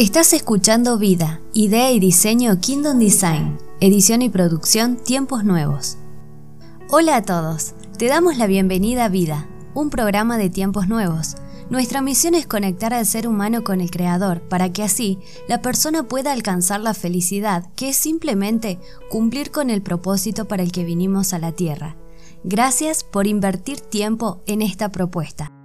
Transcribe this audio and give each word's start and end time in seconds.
Estás 0.00 0.32
escuchando 0.32 0.96
Vida, 0.96 1.42
Idea 1.52 1.92
y 1.92 2.00
Diseño 2.00 2.58
Kingdom 2.58 2.98
Design, 2.98 3.58
edición 3.80 4.22
y 4.22 4.30
producción 4.30 4.96
Tiempos 4.96 5.44
Nuevos. 5.44 5.98
Hola 6.88 7.16
a 7.16 7.22
todos, 7.22 7.74
te 7.98 8.06
damos 8.06 8.38
la 8.38 8.46
bienvenida 8.46 9.04
a 9.04 9.08
Vida, 9.10 9.46
un 9.74 9.90
programa 9.90 10.38
de 10.38 10.48
tiempos 10.48 10.88
nuevos. 10.88 11.36
Nuestra 11.68 12.00
misión 12.00 12.34
es 12.34 12.46
conectar 12.46 12.94
al 12.94 13.04
ser 13.04 13.28
humano 13.28 13.62
con 13.62 13.82
el 13.82 13.90
Creador 13.90 14.40
para 14.40 14.72
que 14.72 14.82
así 14.82 15.18
la 15.48 15.60
persona 15.60 16.04
pueda 16.04 16.32
alcanzar 16.32 16.80
la 16.80 16.94
felicidad, 16.94 17.66
que 17.76 17.90
es 17.90 17.96
simplemente 17.96 18.78
cumplir 19.10 19.50
con 19.50 19.68
el 19.68 19.82
propósito 19.82 20.48
para 20.48 20.62
el 20.62 20.72
que 20.72 20.84
vinimos 20.84 21.34
a 21.34 21.38
la 21.38 21.52
Tierra. 21.52 21.98
Gracias 22.42 23.04
por 23.04 23.26
invertir 23.26 23.82
tiempo 23.82 24.40
en 24.46 24.62
esta 24.62 24.88
propuesta. 24.88 25.59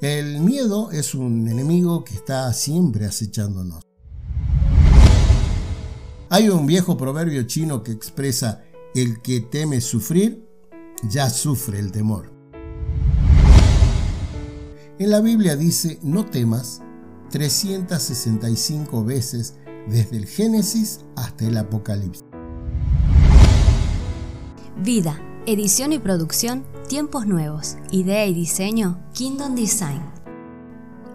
El 0.00 0.38
miedo 0.38 0.92
es 0.92 1.12
un 1.16 1.48
enemigo 1.48 2.04
que 2.04 2.14
está 2.14 2.52
siempre 2.52 3.04
acechándonos. 3.04 3.82
Hay 6.28 6.48
un 6.50 6.66
viejo 6.66 6.96
proverbio 6.96 7.42
chino 7.48 7.82
que 7.82 7.90
expresa, 7.90 8.62
el 8.94 9.20
que 9.22 9.40
teme 9.40 9.80
sufrir, 9.80 10.46
ya 11.02 11.28
sufre 11.28 11.80
el 11.80 11.90
temor. 11.90 12.32
En 15.00 15.10
la 15.10 15.20
Biblia 15.20 15.56
dice, 15.56 15.98
no 16.04 16.24
temas 16.26 16.80
365 17.30 19.04
veces 19.04 19.56
desde 19.88 20.16
el 20.16 20.26
Génesis 20.26 21.00
hasta 21.16 21.44
el 21.44 21.56
Apocalipsis. 21.56 22.24
Vida, 24.76 25.18
edición 25.50 25.94
y 25.94 25.98
producción 25.98 26.66
Tiempos 26.90 27.26
Nuevos, 27.26 27.76
idea 27.90 28.26
y 28.26 28.34
diseño 28.34 29.02
Kingdom 29.14 29.54
Design. 29.54 30.02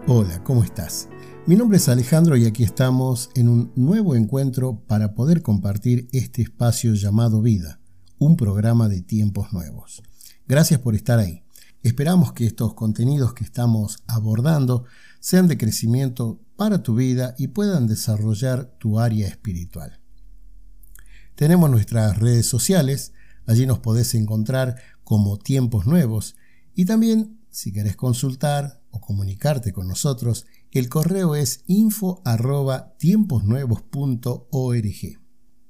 Hola, 0.08 0.42
¿cómo 0.42 0.64
estás? 0.64 1.08
Mi 1.46 1.54
nombre 1.54 1.76
es 1.76 1.88
Alejandro 1.88 2.36
y 2.36 2.44
aquí 2.44 2.64
estamos 2.64 3.30
en 3.36 3.48
un 3.48 3.72
nuevo 3.76 4.16
encuentro 4.16 4.82
para 4.88 5.14
poder 5.14 5.40
compartir 5.40 6.08
este 6.10 6.42
espacio 6.42 6.94
llamado 6.94 7.42
Vida, 7.42 7.78
un 8.18 8.36
programa 8.36 8.88
de 8.88 9.02
tiempos 9.02 9.52
nuevos. 9.52 10.02
Gracias 10.48 10.80
por 10.80 10.96
estar 10.96 11.20
ahí. 11.20 11.44
Esperamos 11.84 12.32
que 12.32 12.44
estos 12.44 12.74
contenidos 12.74 13.34
que 13.34 13.44
estamos 13.44 14.02
abordando 14.08 14.84
sean 15.20 15.46
de 15.46 15.56
crecimiento 15.56 16.40
para 16.56 16.82
tu 16.82 16.96
vida 16.96 17.36
y 17.38 17.46
puedan 17.46 17.86
desarrollar 17.86 18.64
tu 18.78 18.98
área 18.98 19.28
espiritual. 19.28 20.00
Tenemos 21.36 21.70
nuestras 21.70 22.18
redes 22.18 22.46
sociales, 22.46 23.12
allí 23.46 23.66
nos 23.66 23.80
podés 23.80 24.14
encontrar 24.14 24.76
como 25.02 25.38
tiempos 25.38 25.86
nuevos 25.86 26.36
y 26.74 26.84
también 26.84 27.38
si 27.54 27.72
querés 27.72 27.94
consultar 27.94 28.82
o 28.90 29.00
comunicarte 29.00 29.72
con 29.72 29.86
nosotros, 29.86 30.46
el 30.72 30.88
correo 30.88 31.36
es 31.36 31.62
info 31.66 32.20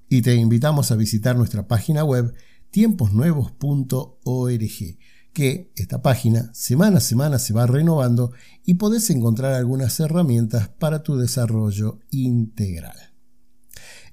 y 0.09 0.23
te 0.23 0.35
invitamos 0.35 0.91
a 0.91 0.97
visitar 0.97 1.37
nuestra 1.37 1.69
página 1.69 2.05
web 2.05 2.35
tiemposnuevos.org 2.71 4.99
que 5.35 5.73
esta 5.77 6.01
página 6.01 6.51
semana 6.55 6.97
a 6.99 7.01
semana 7.01 7.39
se 7.39 7.53
va 7.53 7.67
renovando 7.67 8.33
y 8.65 8.75
podés 8.75 9.11
encontrar 9.11 9.53
algunas 9.53 10.01
herramientas 10.01 10.69
para 10.69 11.03
tu 11.03 11.19
desarrollo 11.19 12.01
integral. 12.11 12.97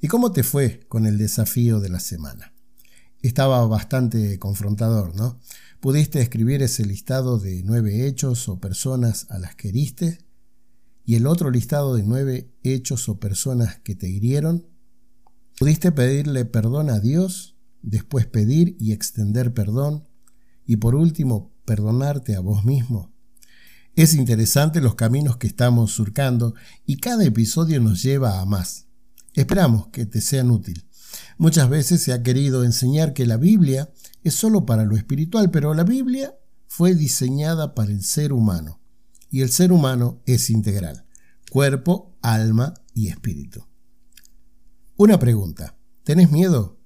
¿Y 0.01 0.07
cómo 0.07 0.33
te 0.33 0.43
fue 0.43 0.81
con 0.89 1.05
el 1.05 1.17
desafío 1.17 1.79
de 1.79 1.89
la 1.89 2.01
semana? 2.01 2.51
Estaba 3.27 3.66
bastante 3.67 4.39
confrontador, 4.39 5.16
¿no? 5.16 5.39
¿Pudiste 5.80 6.22
escribir 6.22 6.61
ese 6.61 6.86
listado 6.86 7.39
de 7.39 7.63
nueve 7.63 8.08
hechos 8.08 8.47
o 8.50 8.59
personas 8.59 9.28
a 9.30 9.39
las 9.39 9.55
que 9.55 9.69
heriste? 9.69 10.19
¿Y 11.05 11.16
el 11.16 11.25
otro 11.25 11.50
listado 11.50 11.95
de 11.95 12.03
nueve 12.03 12.53
hechos 12.63 13.09
o 13.09 13.19
personas 13.19 13.80
que 13.80 13.95
te 13.95 14.08
hirieron? 14.09 14.68
¿Pudiste 15.57 15.91
pedirle 15.91 16.45
perdón 16.45 16.90
a 16.90 17.00
Dios, 17.00 17.56
después 17.81 18.25
pedir 18.25 18.75
y 18.79 18.91
extender 18.91 19.53
perdón, 19.53 20.07
y 20.66 20.78
por 20.78 20.95
último 20.95 21.51
perdonarte 21.66 22.35
a 22.35 22.40
vos 22.40 22.63
mismo? 22.63 23.12
Es 23.95 24.13
interesante 24.13 24.79
los 24.79 24.95
caminos 24.95 25.38
que 25.38 25.47
estamos 25.47 25.91
surcando 25.91 26.56
y 26.85 26.97
cada 26.97 27.25
episodio 27.25 27.81
nos 27.81 28.01
lleva 28.01 28.40
a 28.40 28.45
más. 28.45 28.88
Esperamos 29.34 29.88
que 29.88 30.06
te 30.06 30.22
sean 30.22 30.50
útil. 30.50 30.85
Muchas 31.37 31.69
veces 31.69 32.01
se 32.01 32.13
ha 32.13 32.23
querido 32.23 32.63
enseñar 32.63 33.13
que 33.13 33.25
la 33.25 33.37
Biblia 33.37 33.91
es 34.23 34.35
solo 34.35 34.65
para 34.65 34.85
lo 34.85 34.95
espiritual, 34.95 35.51
pero 35.51 35.73
la 35.73 35.83
Biblia 35.83 36.35
fue 36.67 36.95
diseñada 36.95 37.75
para 37.75 37.91
el 37.91 38.03
ser 38.03 38.33
humano 38.33 38.81
y 39.29 39.41
el 39.41 39.49
ser 39.49 39.71
humano 39.71 40.21
es 40.25 40.49
integral, 40.49 41.05
cuerpo, 41.49 42.17
alma 42.21 42.73
y 42.93 43.07
espíritu. 43.07 43.65
Una 44.97 45.17
pregunta, 45.17 45.77
¿tenés 46.03 46.31
miedo? 46.31 46.77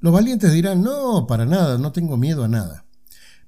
Los 0.00 0.12
valientes 0.12 0.52
dirán, 0.52 0.82
no, 0.82 1.26
para 1.26 1.46
nada, 1.46 1.78
no 1.78 1.92
tengo 1.92 2.16
miedo 2.16 2.44
a 2.44 2.48
nada. 2.48 2.86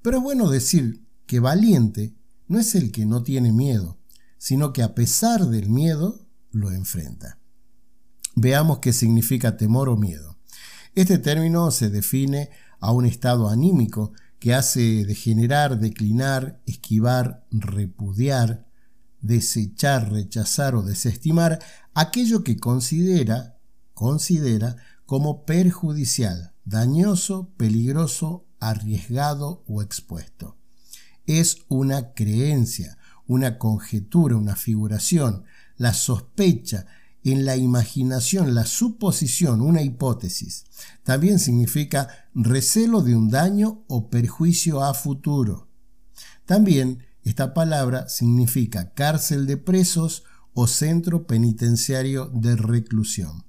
Pero 0.02 0.18
es 0.18 0.22
bueno 0.22 0.48
decir 0.48 1.04
que 1.26 1.40
valiente 1.40 2.14
no 2.48 2.58
es 2.58 2.74
el 2.74 2.92
que 2.92 3.06
no 3.06 3.22
tiene 3.22 3.52
miedo, 3.52 3.98
sino 4.38 4.72
que 4.72 4.82
a 4.82 4.94
pesar 4.94 5.46
del 5.46 5.68
miedo 5.68 6.26
lo 6.50 6.70
enfrenta. 6.70 7.40
Veamos 8.38 8.80
qué 8.80 8.92
significa 8.92 9.56
temor 9.56 9.88
o 9.88 9.96
miedo. 9.96 10.36
Este 10.94 11.16
término 11.16 11.70
se 11.70 11.88
define 11.88 12.50
a 12.80 12.92
un 12.92 13.06
estado 13.06 13.48
anímico 13.48 14.12
que 14.38 14.52
hace 14.52 15.06
degenerar, 15.06 15.78
declinar, 15.80 16.60
esquivar, 16.66 17.46
repudiar, 17.50 18.66
desechar, 19.22 20.12
rechazar 20.12 20.74
o 20.74 20.82
desestimar 20.82 21.60
aquello 21.94 22.44
que 22.44 22.58
considera, 22.58 23.56
considera 23.94 24.76
como 25.06 25.46
perjudicial, 25.46 26.52
dañoso, 26.66 27.54
peligroso, 27.56 28.44
arriesgado 28.60 29.64
o 29.66 29.80
expuesto. 29.80 30.58
Es 31.24 31.64
una 31.68 32.12
creencia, 32.12 32.98
una 33.26 33.56
conjetura, 33.56 34.36
una 34.36 34.56
figuración, 34.56 35.44
la 35.78 35.94
sospecha, 35.94 36.86
en 37.32 37.44
la 37.44 37.56
imaginación, 37.56 38.54
la 38.54 38.66
suposición, 38.66 39.60
una 39.60 39.82
hipótesis. 39.82 40.64
También 41.02 41.40
significa 41.40 42.08
recelo 42.34 43.02
de 43.02 43.16
un 43.16 43.30
daño 43.30 43.84
o 43.88 44.10
perjuicio 44.10 44.84
a 44.84 44.94
futuro. 44.94 45.68
También 46.44 47.04
esta 47.24 47.52
palabra 47.52 48.08
significa 48.08 48.92
cárcel 48.94 49.46
de 49.46 49.56
presos 49.56 50.22
o 50.54 50.68
centro 50.68 51.26
penitenciario 51.26 52.30
de 52.32 52.54
reclusión. 52.54 53.44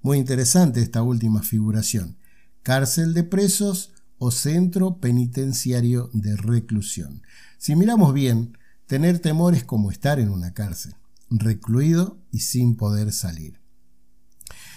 Muy 0.00 0.16
interesante 0.16 0.80
esta 0.80 1.02
última 1.02 1.42
figuración. 1.42 2.16
Cárcel 2.62 3.12
de 3.12 3.24
presos 3.24 3.92
o 4.16 4.30
centro 4.30 4.98
penitenciario 4.98 6.08
de 6.14 6.36
reclusión. 6.36 7.22
Si 7.58 7.76
miramos 7.76 8.14
bien, 8.14 8.56
tener 8.86 9.18
temor 9.18 9.54
es 9.54 9.64
como 9.64 9.90
estar 9.90 10.18
en 10.18 10.30
una 10.30 10.54
cárcel 10.54 10.94
recluido 11.30 12.18
y 12.30 12.40
sin 12.40 12.76
poder 12.76 13.12
salir. 13.12 13.60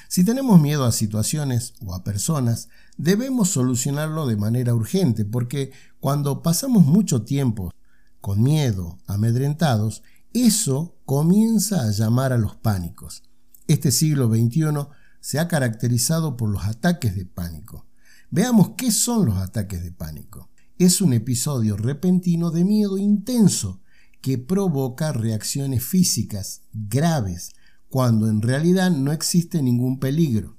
Si 0.07 0.23
tenemos 0.23 0.61
miedo 0.61 0.85
a 0.85 0.91
situaciones 0.91 1.73
o 1.83 1.95
a 1.95 2.03
personas, 2.03 2.69
debemos 2.97 3.49
solucionarlo 3.49 4.27
de 4.27 4.37
manera 4.37 4.75
urgente, 4.75 5.25
porque 5.25 5.71
cuando 5.99 6.43
pasamos 6.43 6.85
mucho 6.85 7.23
tiempo 7.23 7.71
con 8.21 8.43
miedo, 8.43 8.99
amedrentados, 9.07 10.03
eso 10.31 10.95
comienza 11.05 11.83
a 11.83 11.91
llamar 11.91 12.31
a 12.31 12.37
los 12.37 12.55
pánicos. 12.55 13.23
Este 13.67 13.91
siglo 13.91 14.27
XXI 14.29 14.87
se 15.19 15.39
ha 15.39 15.47
caracterizado 15.47 16.37
por 16.37 16.49
los 16.49 16.63
ataques 16.65 17.15
de 17.15 17.25
pánico. 17.25 17.87
Veamos 18.29 18.71
qué 18.77 18.91
son 18.91 19.25
los 19.25 19.37
ataques 19.37 19.83
de 19.83 19.91
pánico. 19.91 20.49
Es 20.77 21.01
un 21.01 21.13
episodio 21.13 21.77
repentino 21.77 22.51
de 22.51 22.63
miedo 22.63 22.97
intenso 22.97 23.82
que 24.23 24.37
provoca 24.37 25.11
reacciones 25.11 25.83
físicas 25.83 26.61
graves 26.71 27.51
cuando 27.89 28.29
en 28.29 28.41
realidad 28.41 28.89
no 28.89 29.11
existe 29.11 29.61
ningún 29.61 29.99
peligro. 29.99 30.55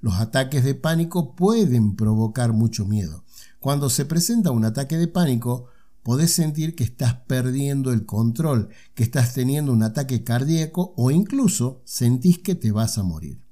Los 0.00 0.14
ataques 0.14 0.64
de 0.64 0.74
pánico 0.74 1.36
pueden 1.36 1.96
provocar 1.96 2.54
mucho 2.54 2.86
miedo. 2.86 3.26
Cuando 3.60 3.90
se 3.90 4.06
presenta 4.06 4.52
un 4.52 4.64
ataque 4.64 4.96
de 4.96 5.06
pánico, 5.06 5.66
podés 6.02 6.32
sentir 6.32 6.74
que 6.74 6.82
estás 6.82 7.14
perdiendo 7.26 7.92
el 7.92 8.06
control, 8.06 8.70
que 8.94 9.02
estás 9.02 9.34
teniendo 9.34 9.70
un 9.70 9.82
ataque 9.82 10.24
cardíaco 10.24 10.94
o 10.96 11.10
incluso 11.10 11.82
sentís 11.84 12.38
que 12.38 12.54
te 12.54 12.72
vas 12.72 12.96
a 12.96 13.02
morir. 13.02 13.42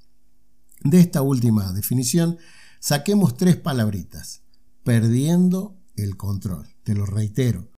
De 0.82 0.98
esta 0.98 1.20
última 1.20 1.74
definición, 1.74 2.38
saquemos 2.80 3.36
tres 3.36 3.56
palabritas. 3.56 4.40
Perdiendo 4.82 5.76
el 5.94 6.16
control. 6.16 6.68
Te 6.84 6.94
lo 6.94 7.04
reitero 7.04 7.75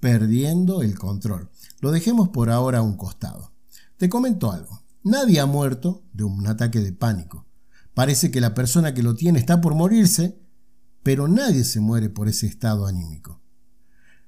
perdiendo 0.00 0.82
el 0.82 0.98
control. 0.98 1.50
Lo 1.80 1.92
dejemos 1.92 2.30
por 2.30 2.50
ahora 2.50 2.78
a 2.78 2.82
un 2.82 2.96
costado. 2.96 3.52
Te 3.96 4.08
comento 4.08 4.50
algo. 4.50 4.82
Nadie 5.02 5.40
ha 5.40 5.46
muerto 5.46 6.02
de 6.12 6.24
un 6.24 6.46
ataque 6.46 6.80
de 6.80 6.92
pánico. 6.92 7.46
Parece 7.94 8.30
que 8.30 8.40
la 8.40 8.54
persona 8.54 8.94
que 8.94 9.02
lo 9.02 9.14
tiene 9.14 9.38
está 9.38 9.60
por 9.60 9.74
morirse, 9.74 10.40
pero 11.02 11.28
nadie 11.28 11.64
se 11.64 11.80
muere 11.80 12.08
por 12.08 12.28
ese 12.28 12.46
estado 12.46 12.86
anímico. 12.86 13.40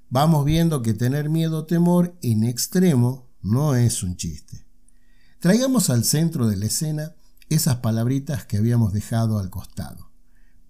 vamos 0.08 0.44
viendo 0.44 0.82
que 0.82 0.92
tener 0.92 1.30
miedo 1.30 1.60
o 1.60 1.64
temor 1.64 2.18
en 2.20 2.44
extremo 2.44 3.30
no 3.40 3.74
es 3.74 4.02
un 4.02 4.16
chiste. 4.16 4.66
Traigamos 5.38 5.88
al 5.88 6.04
centro 6.04 6.46
de 6.48 6.56
la 6.56 6.66
escena 6.66 7.14
esas 7.48 7.76
palabritas 7.76 8.44
que 8.44 8.58
habíamos 8.58 8.92
dejado 8.92 9.38
al 9.38 9.48
costado. 9.48 10.10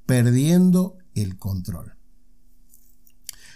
Perdiendo 0.06 0.98
el 1.14 1.38
control. 1.38 1.96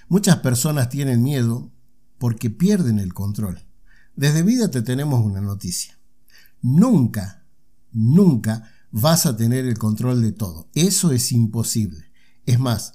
Muchas 0.09 0.37
personas 0.37 0.89
tienen 0.89 1.23
miedo 1.23 1.73
porque 2.19 2.51
pierden 2.51 2.99
el 2.99 3.13
control. 3.13 3.67
Desde 4.15 4.43
vida 4.43 4.71
te 4.71 4.83
tenemos 4.83 5.25
una 5.25 5.41
noticia. 5.41 5.99
Nunca, 6.63 7.45
nunca 7.93 8.71
vas 8.91 9.27
a 9.27 9.37
tener 9.37 9.67
el 9.67 9.79
control 9.79 10.23
de 10.23 10.33
todo. 10.33 10.69
Eso 10.75 11.11
es 11.13 11.33
imposible. 11.33 12.13
Es 12.47 12.59
más, 12.59 12.95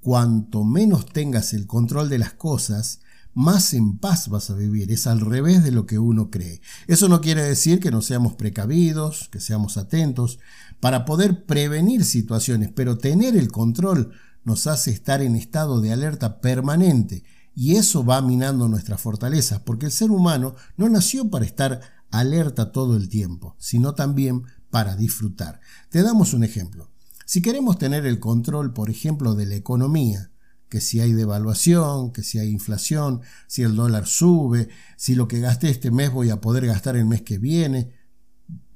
cuanto 0.00 0.64
menos 0.64 1.06
tengas 1.06 1.52
el 1.52 1.66
control 1.66 2.08
de 2.08 2.18
las 2.18 2.32
cosas, 2.32 3.00
más 3.34 3.74
en 3.74 3.98
paz 3.98 4.28
vas 4.28 4.50
a 4.50 4.54
vivir. 4.54 4.92
Es 4.92 5.06
al 5.06 5.20
revés 5.20 5.64
de 5.64 5.72
lo 5.72 5.84
que 5.84 5.98
uno 5.98 6.30
cree. 6.30 6.60
Eso 6.86 7.08
no 7.08 7.20
quiere 7.20 7.42
decir 7.42 7.80
que 7.80 7.90
no 7.90 8.02
seamos 8.02 8.34
precavidos, 8.34 9.28
que 9.30 9.40
seamos 9.40 9.76
atentos, 9.76 10.38
para 10.80 11.04
poder 11.04 11.44
prevenir 11.44 12.04
situaciones, 12.04 12.70
pero 12.74 12.98
tener 12.98 13.36
el 13.36 13.50
control 13.50 14.12
nos 14.44 14.66
hace 14.66 14.90
estar 14.90 15.22
en 15.22 15.36
estado 15.36 15.80
de 15.80 15.92
alerta 15.92 16.40
permanente 16.40 17.24
y 17.54 17.76
eso 17.76 18.04
va 18.04 18.22
minando 18.22 18.68
nuestras 18.68 19.00
fortalezas, 19.00 19.60
porque 19.60 19.86
el 19.86 19.92
ser 19.92 20.10
humano 20.10 20.54
no 20.76 20.88
nació 20.88 21.30
para 21.30 21.44
estar 21.44 21.80
alerta 22.10 22.72
todo 22.72 22.96
el 22.96 23.08
tiempo, 23.08 23.56
sino 23.58 23.94
también 23.94 24.44
para 24.70 24.96
disfrutar. 24.96 25.60
Te 25.90 26.02
damos 26.02 26.32
un 26.32 26.44
ejemplo. 26.44 26.90
Si 27.26 27.42
queremos 27.42 27.78
tener 27.78 28.06
el 28.06 28.20
control, 28.20 28.72
por 28.72 28.90
ejemplo, 28.90 29.34
de 29.34 29.46
la 29.46 29.54
economía, 29.54 30.30
que 30.68 30.80
si 30.80 31.00
hay 31.00 31.12
devaluación, 31.12 32.12
que 32.12 32.22
si 32.22 32.38
hay 32.38 32.48
inflación, 32.48 33.20
si 33.46 33.62
el 33.62 33.76
dólar 33.76 34.06
sube, 34.06 34.70
si 34.96 35.14
lo 35.14 35.28
que 35.28 35.40
gasté 35.40 35.68
este 35.68 35.90
mes 35.90 36.10
voy 36.10 36.30
a 36.30 36.40
poder 36.40 36.66
gastar 36.66 36.96
el 36.96 37.04
mes 37.04 37.20
que 37.20 37.36
viene. 37.36 37.92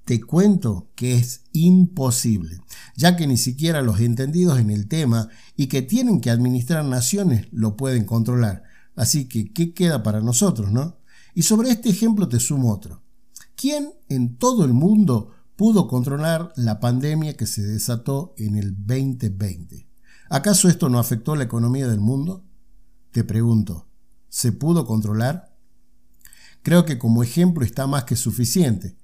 Te 0.07 0.21
cuento 0.21 0.93
que 0.95 1.17
es 1.17 1.43
imposible, 1.53 2.61
ya 2.95 3.17
que 3.17 3.27
ni 3.27 3.37
siquiera 3.37 3.83
los 3.83 3.99
entendidos 3.99 4.61
en 4.61 4.71
el 4.71 4.87
tema 4.87 5.31
y 5.57 5.67
que 5.67 5.83
tienen 5.83 6.21
que 6.21 6.31
administrar 6.31 6.85
naciones 6.85 7.49
lo 7.51 7.77
pueden 7.77 8.05
controlar. 8.05 8.63
Así 8.95 9.29
que, 9.29 9.53
¿qué 9.53 9.75
queda 9.75 10.05
para 10.05 10.21
nosotros, 10.21 10.71
no? 10.71 11.01
Y 11.35 11.43
sobre 11.43 11.71
este 11.71 11.89
ejemplo 11.89 12.29
te 12.29 12.39
sumo 12.39 12.73
otro. 12.73 13.03
¿Quién 13.57 13.95
en 14.09 14.37
todo 14.37 14.65
el 14.65 14.73
mundo 14.73 15.33
pudo 15.57 15.89
controlar 15.89 16.53
la 16.55 16.79
pandemia 16.79 17.37
que 17.37 17.47
se 17.47 17.63
desató 17.63 18.33
en 18.39 18.55
el 18.55 18.77
2020? 18.77 19.89
¿Acaso 20.31 20.69
esto 20.69 20.89
no 20.89 21.01
afectó 21.01 21.35
la 21.35 21.43
economía 21.43 21.89
del 21.89 22.01
mundo? 22.01 22.45
Te 23.11 23.25
pregunto, 23.25 23.89
¿se 24.29 24.53
pudo 24.53 24.87
controlar? 24.87 25.57
Creo 26.63 26.85
que 26.85 26.97
como 26.97 27.25
ejemplo 27.25 27.65
está 27.65 27.89
más 27.89 28.05
que 28.05 28.15
suficiente, 28.15 28.97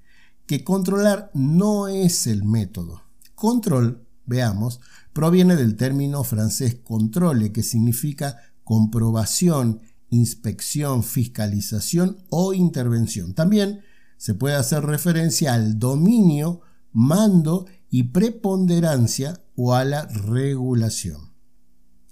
que 0.52 0.64
controlar 0.64 1.30
no 1.32 1.88
es 1.88 2.26
el 2.26 2.44
método. 2.44 3.04
Control, 3.34 4.06
veamos, 4.26 4.80
proviene 5.14 5.56
del 5.56 5.76
término 5.76 6.24
francés 6.24 6.74
controle, 6.74 7.52
que 7.52 7.62
significa 7.62 8.36
comprobación, 8.62 9.80
inspección, 10.10 11.04
fiscalización 11.04 12.18
o 12.28 12.52
intervención. 12.52 13.32
También 13.32 13.80
se 14.18 14.34
puede 14.34 14.56
hacer 14.56 14.84
referencia 14.84 15.54
al 15.54 15.78
dominio, 15.78 16.60
mando 16.92 17.64
y 17.88 18.02
preponderancia 18.02 19.40
o 19.56 19.72
a 19.72 19.86
la 19.86 20.04
regulación. 20.04 21.32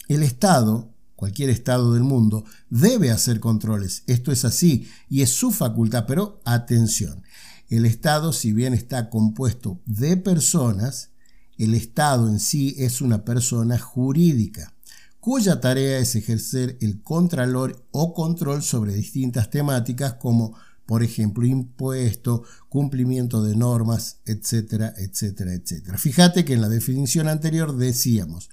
El 0.09 0.23
Estado, 0.23 0.95
cualquier 1.15 1.51
Estado 1.51 1.93
del 1.93 2.05
mundo, 2.05 2.47
debe 2.71 3.11
hacer 3.11 3.39
controles. 3.39 4.03
Esto 4.07 4.33
es 4.33 4.47
así 4.47 4.89
y 5.11 5.21
es 5.21 5.29
su 5.29 5.51
facultad, 5.51 6.07
pero 6.09 6.41
atención. 6.47 7.23
El 7.71 7.87
Estado, 7.87 8.33
si 8.33 8.53
bien 8.53 8.75
está 8.75 9.09
compuesto 9.09 9.81
de 9.87 10.17
personas, 10.17 11.13
el 11.57 11.75
Estado 11.75 12.29
en 12.29 12.41
sí 12.41 12.75
es 12.79 13.01
una 13.01 13.25
persona 13.25 13.79
jurídica, 13.79 14.75
cuya 15.21 15.61
tarea 15.61 15.99
es 15.99 16.17
ejercer 16.17 16.77
el 16.81 17.01
contralor 17.03 17.87
o 17.93 18.13
control 18.13 18.63
sobre 18.63 18.93
distintas 18.93 19.51
temáticas 19.51 20.15
como 20.15 20.57
por 20.91 21.05
ejemplo, 21.05 21.47
impuesto, 21.47 22.43
cumplimiento 22.69 23.45
de 23.45 23.55
normas, 23.55 24.19
etcétera, 24.25 24.93
etcétera, 24.97 25.55
etcétera. 25.55 25.97
Fíjate 25.99 26.45
que 26.45 26.55
en 26.55 26.61
la 26.61 26.69
definición 26.69 27.29
anterior 27.29 27.77
decíamos, 27.77 28.51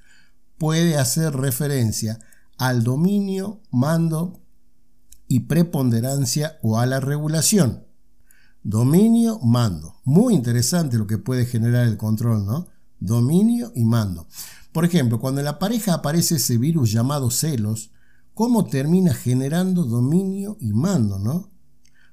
puede 0.59 0.97
hacer 0.97 1.33
referencia 1.33 2.19
al 2.59 2.83
dominio, 2.83 3.63
mando 3.71 4.39
y 5.27 5.39
preponderancia 5.41 6.59
o 6.61 6.77
a 6.77 6.85
la 6.85 6.99
regulación. 6.99 7.86
Dominio, 8.69 9.39
mando. 9.39 9.95
Muy 10.03 10.33
interesante 10.33 10.97
lo 10.97 11.07
que 11.07 11.17
puede 11.17 11.45
generar 11.45 11.87
el 11.87 11.97
control, 11.97 12.45
¿no? 12.45 12.67
Dominio 12.99 13.71
y 13.75 13.85
mando. 13.85 14.27
Por 14.71 14.83
ejemplo, 14.83 15.19
cuando 15.19 15.39
en 15.39 15.45
la 15.45 15.57
pareja 15.59 15.93
aparece 15.93 16.35
ese 16.35 16.57
virus 16.57 16.91
llamado 16.91 17.31
celos, 17.31 17.91
¿cómo 18.33 18.65
termina 18.65 19.13
generando 19.13 19.83
dominio 19.83 20.57
y 20.59 20.73
mando, 20.73 21.17
¿no? 21.17 21.51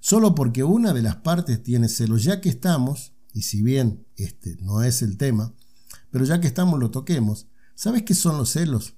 solo 0.04 0.34
porque 0.34 0.62
una 0.62 0.92
de 0.92 1.00
las 1.00 1.16
partes 1.16 1.62
tiene 1.62 1.88
celos, 1.88 2.24
ya 2.24 2.42
que 2.42 2.50
estamos, 2.50 3.14
y 3.32 3.40
si 3.40 3.62
bien 3.62 4.06
este 4.16 4.54
no 4.60 4.82
es 4.82 5.00
el 5.00 5.16
tema, 5.16 5.54
pero 6.10 6.26
ya 6.26 6.42
que 6.42 6.46
estamos 6.46 6.78
lo 6.78 6.90
toquemos, 6.90 7.46
¿sabes 7.74 8.02
qué 8.02 8.14
son 8.14 8.36
los 8.36 8.50
celos? 8.50 8.96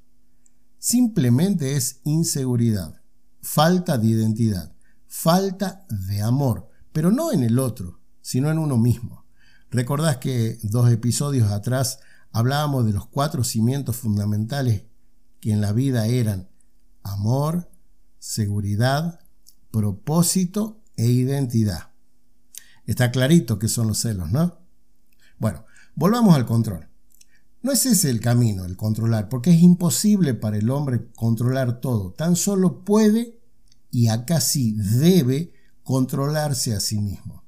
Simplemente 0.80 1.76
es 1.76 2.00
inseguridad, 2.02 3.00
falta 3.40 3.98
de 3.98 4.08
identidad, 4.08 4.74
falta 5.06 5.86
de 6.08 6.22
amor, 6.22 6.70
pero 6.96 7.12
no 7.12 7.30
en 7.30 7.42
el 7.42 7.58
otro, 7.58 8.00
sino 8.22 8.50
en 8.50 8.56
uno 8.56 8.78
mismo. 8.78 9.26
Recordás 9.70 10.16
que 10.16 10.58
dos 10.62 10.90
episodios 10.90 11.52
atrás 11.52 11.98
hablábamos 12.32 12.86
de 12.86 12.94
los 12.94 13.06
cuatro 13.06 13.44
cimientos 13.44 13.96
fundamentales 13.96 14.84
que 15.38 15.52
en 15.52 15.60
la 15.60 15.72
vida 15.72 16.06
eran 16.06 16.48
amor, 17.02 17.70
seguridad, 18.18 19.20
propósito 19.70 20.80
e 20.96 21.04
identidad. 21.04 21.90
Está 22.86 23.10
clarito 23.10 23.58
que 23.58 23.68
son 23.68 23.88
los 23.88 23.98
celos, 23.98 24.32
¿no? 24.32 24.56
Bueno, 25.38 25.66
volvamos 25.96 26.34
al 26.34 26.46
control. 26.46 26.88
No 27.60 27.72
es 27.72 27.84
ese 27.84 28.08
el 28.08 28.22
camino, 28.22 28.64
el 28.64 28.78
controlar, 28.78 29.28
porque 29.28 29.50
es 29.50 29.60
imposible 29.60 30.32
para 30.32 30.56
el 30.56 30.70
hombre 30.70 31.10
controlar 31.14 31.78
todo. 31.82 32.14
Tan 32.14 32.36
solo 32.36 32.86
puede, 32.86 33.38
y 33.90 34.08
acá 34.08 34.40
sí 34.40 34.72
debe, 34.78 35.55
controlarse 35.86 36.74
a 36.74 36.80
sí 36.80 36.98
mismo. 36.98 37.44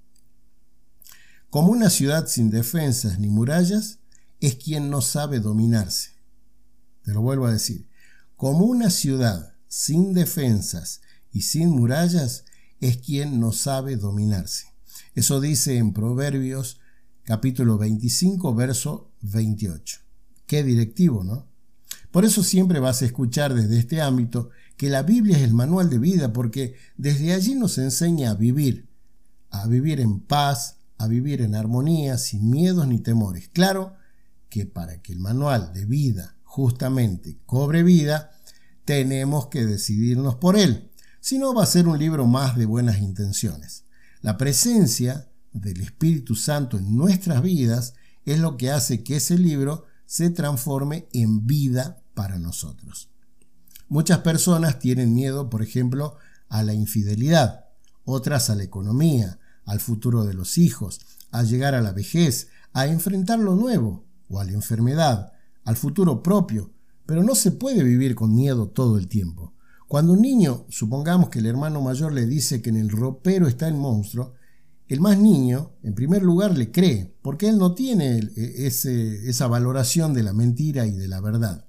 Como 1.50 1.72
una 1.72 1.90
ciudad 1.90 2.28
sin 2.28 2.50
defensas 2.50 3.18
ni 3.18 3.28
murallas, 3.28 3.98
es 4.38 4.54
quien 4.54 4.90
no 4.90 5.00
sabe 5.00 5.40
dominarse. 5.40 6.10
Te 7.02 7.12
lo 7.12 7.20
vuelvo 7.20 7.46
a 7.46 7.52
decir. 7.52 7.88
Como 8.36 8.64
una 8.64 8.90
ciudad 8.90 9.54
sin 9.66 10.14
defensas 10.14 11.00
y 11.32 11.42
sin 11.42 11.70
murallas, 11.70 12.44
es 12.80 12.98
quien 12.98 13.40
no 13.40 13.50
sabe 13.50 13.96
dominarse. 13.96 14.66
Eso 15.16 15.40
dice 15.40 15.76
en 15.76 15.92
Proverbios 15.92 16.78
capítulo 17.24 17.76
25, 17.76 18.54
verso 18.54 19.10
28. 19.22 19.98
Qué 20.46 20.62
directivo, 20.62 21.24
¿no? 21.24 21.48
Por 22.12 22.24
eso 22.24 22.44
siempre 22.44 22.78
vas 22.78 23.02
a 23.02 23.06
escuchar 23.06 23.52
desde 23.52 23.80
este 23.80 24.00
ámbito 24.00 24.50
que 24.78 24.88
la 24.88 25.02
Biblia 25.02 25.36
es 25.36 25.42
el 25.42 25.52
manual 25.52 25.90
de 25.90 25.98
vida, 25.98 26.32
porque 26.32 26.76
desde 26.96 27.34
allí 27.34 27.54
nos 27.54 27.76
enseña 27.76 28.30
a 28.30 28.34
vivir, 28.34 28.88
a 29.50 29.66
vivir 29.66 30.00
en 30.00 30.20
paz, 30.20 30.76
a 30.96 31.06
vivir 31.06 31.42
en 31.42 31.54
armonía, 31.54 32.16
sin 32.16 32.48
miedos 32.48 32.88
ni 32.88 33.00
temores. 33.00 33.50
Claro 33.52 33.92
que 34.48 34.64
para 34.64 35.02
que 35.02 35.12
el 35.12 35.18
manual 35.18 35.74
de 35.74 35.84
vida 35.84 36.36
justamente 36.44 37.36
cobre 37.44 37.82
vida, 37.82 38.30
tenemos 38.86 39.48
que 39.48 39.66
decidirnos 39.66 40.36
por 40.36 40.56
él 40.56 40.88
sino 41.20 41.52
va 41.52 41.64
a 41.64 41.66
ser 41.66 41.88
un 41.88 41.98
libro 41.98 42.26
más 42.26 42.56
de 42.56 42.66
buenas 42.66 42.98
intenciones. 43.00 43.84
La 44.22 44.38
presencia 44.38 45.28
del 45.52 45.80
Espíritu 45.80 46.34
Santo 46.34 46.78
en 46.78 46.96
nuestras 46.96 47.42
vidas 47.42 47.94
es 48.24 48.38
lo 48.38 48.56
que 48.56 48.70
hace 48.70 49.02
que 49.02 49.16
ese 49.16 49.38
libro 49.38 49.84
se 50.06 50.30
transforme 50.30 51.06
en 51.12 51.46
vida 51.46 52.02
para 52.14 52.38
nosotros. 52.38 53.10
Muchas 53.88 54.18
personas 54.18 54.78
tienen 54.78 55.14
miedo, 55.14 55.48
por 55.48 55.62
ejemplo, 55.62 56.16
a 56.48 56.62
la 56.62 56.74
infidelidad, 56.74 57.66
otras 58.04 58.50
a 58.50 58.54
la 58.54 58.64
economía, 58.64 59.38
al 59.64 59.80
futuro 59.80 60.24
de 60.24 60.34
los 60.34 60.58
hijos, 60.58 61.00
a 61.30 61.42
llegar 61.42 61.74
a 61.74 61.80
la 61.80 61.92
vejez, 61.92 62.48
a 62.72 62.86
enfrentar 62.86 63.38
lo 63.38 63.54
nuevo 63.54 64.04
o 64.28 64.40
a 64.40 64.44
la 64.44 64.52
enfermedad, 64.52 65.32
al 65.64 65.76
futuro 65.76 66.22
propio, 66.22 66.70
pero 67.06 67.22
no 67.22 67.34
se 67.34 67.50
puede 67.50 67.82
vivir 67.82 68.14
con 68.14 68.34
miedo 68.34 68.68
todo 68.68 68.98
el 68.98 69.08
tiempo. 69.08 69.54
Cuando 69.86 70.12
un 70.12 70.20
niño, 70.20 70.66
supongamos 70.68 71.30
que 71.30 71.38
el 71.38 71.46
hermano 71.46 71.80
mayor 71.80 72.12
le 72.12 72.26
dice 72.26 72.60
que 72.60 72.68
en 72.68 72.76
el 72.76 72.90
ropero 72.90 73.48
está 73.48 73.68
el 73.68 73.74
monstruo, 73.74 74.34
el 74.86 75.00
más 75.00 75.18
niño, 75.18 75.72
en 75.82 75.94
primer 75.94 76.22
lugar, 76.22 76.56
le 76.56 76.70
cree, 76.70 77.14
porque 77.22 77.48
él 77.48 77.58
no 77.58 77.74
tiene 77.74 78.20
esa 78.36 79.46
valoración 79.46 80.12
de 80.12 80.22
la 80.22 80.32
mentira 80.34 80.86
y 80.86 80.92
de 80.92 81.08
la 81.08 81.20
verdad. 81.20 81.67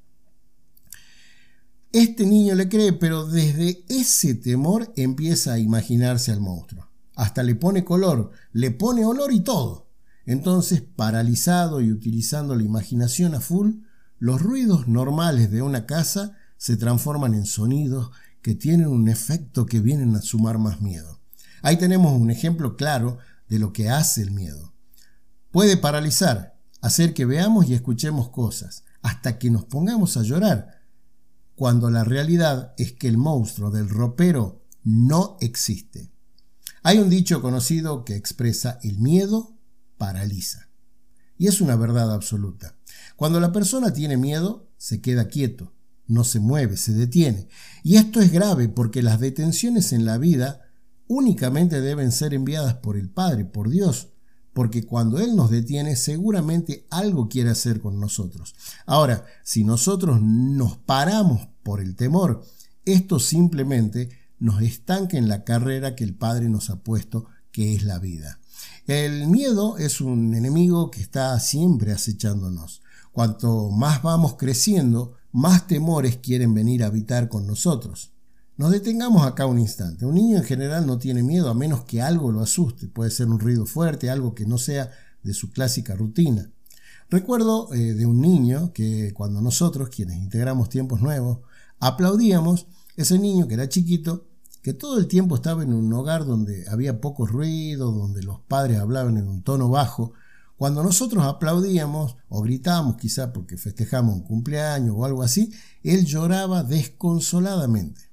Este 1.91 2.23
niño 2.25 2.53
le 2.53 2.69
cree, 2.69 2.93
pero 2.93 3.25
desde 3.25 3.83
ese 3.89 4.35
temor 4.35 4.93
empieza 4.95 5.53
a 5.53 5.59
imaginarse 5.59 6.31
al 6.31 6.39
monstruo. 6.39 6.87
Hasta 7.15 7.41
le 7.41 7.55
pone 7.55 7.83
color, 7.83 8.31
le 8.53 8.69
pone 8.69 9.05
olor 9.05 9.33
y 9.33 9.39
todo. 9.39 9.89
Entonces, 10.27 10.81
paralizado 10.81 11.81
y 11.81 11.91
utilizando 11.91 12.55
la 12.55 12.61
imaginación 12.61 13.33
a 13.33 13.39
full, 13.39 13.77
los 14.19 14.39
ruidos 14.39 14.87
normales 14.87 15.49
de 15.49 15.63
una 15.63 15.87
casa 15.87 16.37
se 16.57 16.77
transforman 16.77 17.33
en 17.33 17.47
sonidos 17.47 18.11
que 18.43 18.53
tienen 18.53 18.87
un 18.87 19.09
efecto 19.09 19.65
que 19.65 19.79
vienen 19.79 20.15
a 20.15 20.21
sumar 20.21 20.59
más 20.59 20.81
miedo. 20.81 21.19
Ahí 21.63 21.77
tenemos 21.77 22.13
un 22.13 22.29
ejemplo 22.29 22.75
claro 22.75 23.17
de 23.47 23.57
lo 23.57 23.73
que 23.73 23.89
hace 23.89 24.21
el 24.21 24.29
miedo. 24.29 24.73
Puede 25.49 25.75
paralizar, 25.75 26.55
hacer 26.81 27.15
que 27.15 27.25
veamos 27.25 27.67
y 27.67 27.73
escuchemos 27.73 28.29
cosas, 28.29 28.83
hasta 29.01 29.39
que 29.39 29.49
nos 29.49 29.65
pongamos 29.65 30.15
a 30.17 30.21
llorar, 30.21 30.78
cuando 31.59 31.89
la 31.89 32.05
realidad 32.05 32.73
es 32.77 32.93
que 32.93 33.09
el 33.09 33.17
monstruo 33.17 33.69
del 33.69 33.89
ropero 33.89 34.63
no 34.85 35.35
existe. 35.41 36.09
Hay 36.83 36.99
un 36.99 37.09
dicho 37.09 37.41
conocido 37.41 38.05
que 38.05 38.15
expresa 38.15 38.79
el 38.81 38.97
miedo 38.99 39.57
paraliza. 39.97 40.69
Y 41.37 41.47
es 41.47 41.59
una 41.59 41.75
verdad 41.75 42.13
absoluta. 42.13 42.77
Cuando 43.17 43.41
la 43.41 43.51
persona 43.51 43.91
tiene 43.91 44.15
miedo, 44.15 44.69
se 44.77 45.01
queda 45.01 45.27
quieto, 45.27 45.73
no 46.07 46.23
se 46.23 46.39
mueve, 46.39 46.77
se 46.77 46.93
detiene. 46.93 47.49
Y 47.83 47.97
esto 47.97 48.21
es 48.21 48.31
grave 48.31 48.69
porque 48.69 49.03
las 49.03 49.19
detenciones 49.19 49.91
en 49.91 50.05
la 50.05 50.17
vida 50.17 50.61
únicamente 51.07 51.81
deben 51.81 52.13
ser 52.13 52.33
enviadas 52.33 52.75
por 52.75 52.95
el 52.95 53.09
Padre, 53.09 53.43
por 53.43 53.69
Dios, 53.69 54.13
porque 54.59 54.85
cuando 54.85 55.19
Él 55.19 55.37
nos 55.37 55.51
detiene 55.51 55.95
seguramente 55.95 56.85
algo 56.89 57.29
quiere 57.29 57.49
hacer 57.49 57.79
con 57.79 57.97
nosotros. 57.97 58.55
Ahora, 58.85 59.25
si 59.41 59.63
nosotros 59.63 60.21
nos 60.21 60.75
paramos 60.75 61.47
por 61.63 61.79
el 61.79 61.95
temor, 61.95 62.43
esto 62.83 63.19
simplemente 63.19 64.09
nos 64.37 64.61
estanca 64.61 65.17
en 65.17 65.29
la 65.29 65.45
carrera 65.45 65.95
que 65.95 66.03
el 66.03 66.13
Padre 66.13 66.49
nos 66.49 66.69
ha 66.69 66.81
puesto, 66.83 67.27
que 67.53 67.73
es 67.73 67.83
la 67.83 67.99
vida. 67.99 68.41
El 68.85 69.27
miedo 69.27 69.77
es 69.77 70.01
un 70.01 70.35
enemigo 70.35 70.91
que 70.91 70.99
está 70.99 71.39
siempre 71.39 71.93
acechándonos. 71.93 72.81
Cuanto 73.13 73.69
más 73.69 74.03
vamos 74.03 74.35
creciendo, 74.35 75.13
más 75.31 75.67
temores 75.67 76.17
quieren 76.17 76.53
venir 76.53 76.83
a 76.83 76.87
habitar 76.87 77.29
con 77.29 77.47
nosotros. 77.47 78.11
Nos 78.59 78.71
detengamos 78.71 79.25
acá 79.25 79.45
un 79.45 79.57
instante. 79.57 80.05
Un 80.05 80.15
niño 80.15 80.35
en 80.35 80.43
general 80.43 80.85
no 80.85 80.99
tiene 80.99 81.23
miedo 81.23 81.49
a 81.49 81.53
menos 81.53 81.85
que 81.85 82.01
algo 82.01 82.29
lo 82.29 82.41
asuste. 82.41 82.89
Puede 82.89 83.09
ser 83.09 83.29
un 83.29 83.39
ruido 83.39 83.65
fuerte, 83.65 84.09
algo 84.09 84.35
que 84.35 84.45
no 84.45 84.57
sea 84.57 84.91
de 85.23 85.33
su 85.33 85.49
clásica 85.49 85.95
rutina. 85.95 86.51
Recuerdo 87.09 87.73
eh, 87.73 87.93
de 87.93 88.05
un 88.05 88.19
niño 88.19 88.73
que 88.73 89.13
cuando 89.13 89.39
nosotros, 89.39 89.87
quienes 89.87 90.17
integramos 90.17 90.67
tiempos 90.67 90.99
nuevos, 90.99 91.39
aplaudíamos, 91.79 92.67
ese 92.97 93.17
niño 93.17 93.47
que 93.47 93.53
era 93.53 93.69
chiquito, 93.69 94.27
que 94.61 94.73
todo 94.73 94.99
el 94.99 95.07
tiempo 95.07 95.35
estaba 95.35 95.63
en 95.63 95.71
un 95.71 95.93
hogar 95.93 96.25
donde 96.25 96.67
había 96.67 96.99
poco 96.99 97.25
ruido, 97.25 97.93
donde 97.93 98.23
los 98.23 98.41
padres 98.41 98.79
hablaban 98.79 99.15
en 99.15 99.29
un 99.29 99.41
tono 99.41 99.69
bajo, 99.69 100.11
cuando 100.57 100.83
nosotros 100.83 101.23
aplaudíamos 101.23 102.17
o 102.27 102.41
gritábamos 102.41 102.97
quizá 102.97 103.31
porque 103.31 103.55
festejamos 103.55 104.15
un 104.15 104.23
cumpleaños 104.23 104.95
o 104.97 105.05
algo 105.05 105.23
así, 105.23 105.53
él 105.81 106.03
lloraba 106.03 106.63
desconsoladamente. 106.63 108.08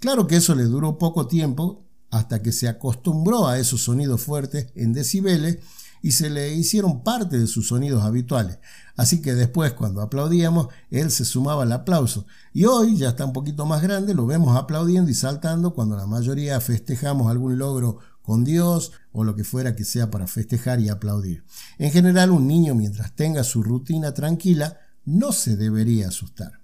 Claro 0.00 0.26
que 0.26 0.36
eso 0.36 0.54
le 0.54 0.64
duró 0.64 0.98
poco 0.98 1.26
tiempo 1.26 1.84
hasta 2.10 2.42
que 2.42 2.52
se 2.52 2.68
acostumbró 2.68 3.46
a 3.46 3.58
esos 3.58 3.82
sonidos 3.82 4.22
fuertes 4.22 4.68
en 4.74 4.92
decibeles 4.92 5.58
y 6.02 6.12
se 6.12 6.30
le 6.30 6.54
hicieron 6.54 7.04
parte 7.04 7.38
de 7.38 7.46
sus 7.46 7.68
sonidos 7.68 8.02
habituales. 8.02 8.58
Así 8.96 9.20
que 9.20 9.34
después, 9.34 9.74
cuando 9.74 10.00
aplaudíamos, 10.00 10.68
él 10.90 11.10
se 11.10 11.26
sumaba 11.26 11.64
al 11.64 11.72
aplauso. 11.72 12.26
Y 12.54 12.64
hoy, 12.64 12.96
ya 12.96 13.10
está 13.10 13.26
un 13.26 13.34
poquito 13.34 13.66
más 13.66 13.82
grande, 13.82 14.14
lo 14.14 14.26
vemos 14.26 14.56
aplaudiendo 14.56 15.10
y 15.10 15.14
saltando 15.14 15.74
cuando 15.74 15.96
la 15.96 16.06
mayoría 16.06 16.60
festejamos 16.60 17.30
algún 17.30 17.58
logro 17.58 17.98
con 18.22 18.44
Dios 18.44 18.92
o 19.12 19.24
lo 19.24 19.34
que 19.34 19.44
fuera 19.44 19.76
que 19.76 19.84
sea 19.84 20.10
para 20.10 20.26
festejar 20.26 20.80
y 20.80 20.88
aplaudir. 20.88 21.44
En 21.78 21.90
general, 21.92 22.30
un 22.30 22.46
niño, 22.46 22.74
mientras 22.74 23.14
tenga 23.14 23.44
su 23.44 23.62
rutina 23.62 24.14
tranquila, 24.14 24.78
no 25.04 25.32
se 25.32 25.56
debería 25.56 26.08
asustar. 26.08 26.59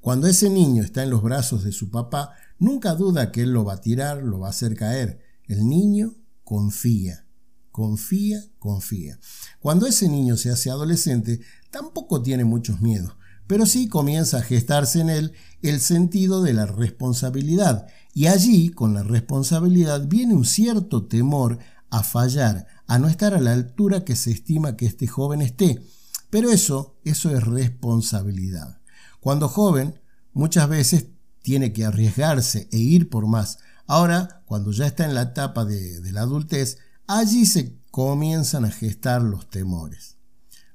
Cuando 0.00 0.26
ese 0.26 0.50
niño 0.50 0.82
está 0.82 1.02
en 1.02 1.10
los 1.10 1.22
brazos 1.22 1.64
de 1.64 1.72
su 1.72 1.90
papá, 1.90 2.32
nunca 2.58 2.94
duda 2.94 3.32
que 3.32 3.42
él 3.42 3.50
lo 3.50 3.64
va 3.64 3.74
a 3.74 3.80
tirar, 3.80 4.22
lo 4.22 4.40
va 4.40 4.48
a 4.48 4.50
hacer 4.50 4.76
caer. 4.76 5.20
El 5.44 5.68
niño 5.68 6.14
confía, 6.44 7.26
confía, 7.72 8.40
confía. 8.58 9.18
Cuando 9.60 9.86
ese 9.86 10.08
niño 10.08 10.36
se 10.36 10.50
hace 10.50 10.70
adolescente, 10.70 11.40
tampoco 11.70 12.22
tiene 12.22 12.44
muchos 12.44 12.80
miedos, 12.80 13.16
pero 13.46 13.66
sí 13.66 13.88
comienza 13.88 14.38
a 14.38 14.42
gestarse 14.42 15.00
en 15.00 15.10
él 15.10 15.32
el 15.62 15.80
sentido 15.80 16.42
de 16.42 16.52
la 16.52 16.66
responsabilidad. 16.66 17.86
Y 18.14 18.28
allí, 18.28 18.70
con 18.70 18.94
la 18.94 19.02
responsabilidad, 19.02 20.06
viene 20.06 20.34
un 20.34 20.44
cierto 20.44 21.06
temor 21.06 21.58
a 21.90 22.02
fallar, 22.02 22.66
a 22.86 22.98
no 22.98 23.08
estar 23.08 23.34
a 23.34 23.40
la 23.40 23.52
altura 23.52 24.04
que 24.04 24.16
se 24.16 24.30
estima 24.30 24.76
que 24.76 24.86
este 24.86 25.06
joven 25.06 25.42
esté. 25.42 25.82
Pero 26.30 26.50
eso, 26.50 26.96
eso 27.04 27.30
es 27.30 27.44
responsabilidad. 27.44 28.80
Cuando 29.26 29.48
joven, 29.48 30.00
muchas 30.34 30.68
veces 30.68 31.06
tiene 31.42 31.72
que 31.72 31.84
arriesgarse 31.84 32.68
e 32.70 32.78
ir 32.78 33.10
por 33.10 33.26
más. 33.26 33.58
Ahora, 33.88 34.44
cuando 34.46 34.70
ya 34.70 34.86
está 34.86 35.04
en 35.04 35.14
la 35.14 35.22
etapa 35.22 35.64
de, 35.64 36.00
la 36.12 36.20
adultez, 36.20 36.78
allí 37.08 37.44
se 37.44 37.76
comienzan 37.90 38.64
a 38.64 38.70
gestar 38.70 39.22
los 39.22 39.50
temores. 39.50 40.18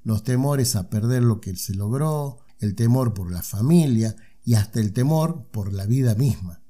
Los 0.04 0.26
temores 0.26 0.76
a 0.76 0.90
perder 0.90 1.24
lo 1.24 1.40
que 1.40 1.56
se 1.56 1.76
logró, 1.76 2.40
el 2.60 2.76
temor 2.76 3.14
por 3.14 3.32
la 3.32 3.42
familia 3.42 4.18
y 4.44 4.56
hasta 4.56 4.82
el 4.82 4.92
temor 4.92 5.48
por 5.52 5.72
la 5.72 5.86
vida 5.86 6.16
misma. 6.16 6.62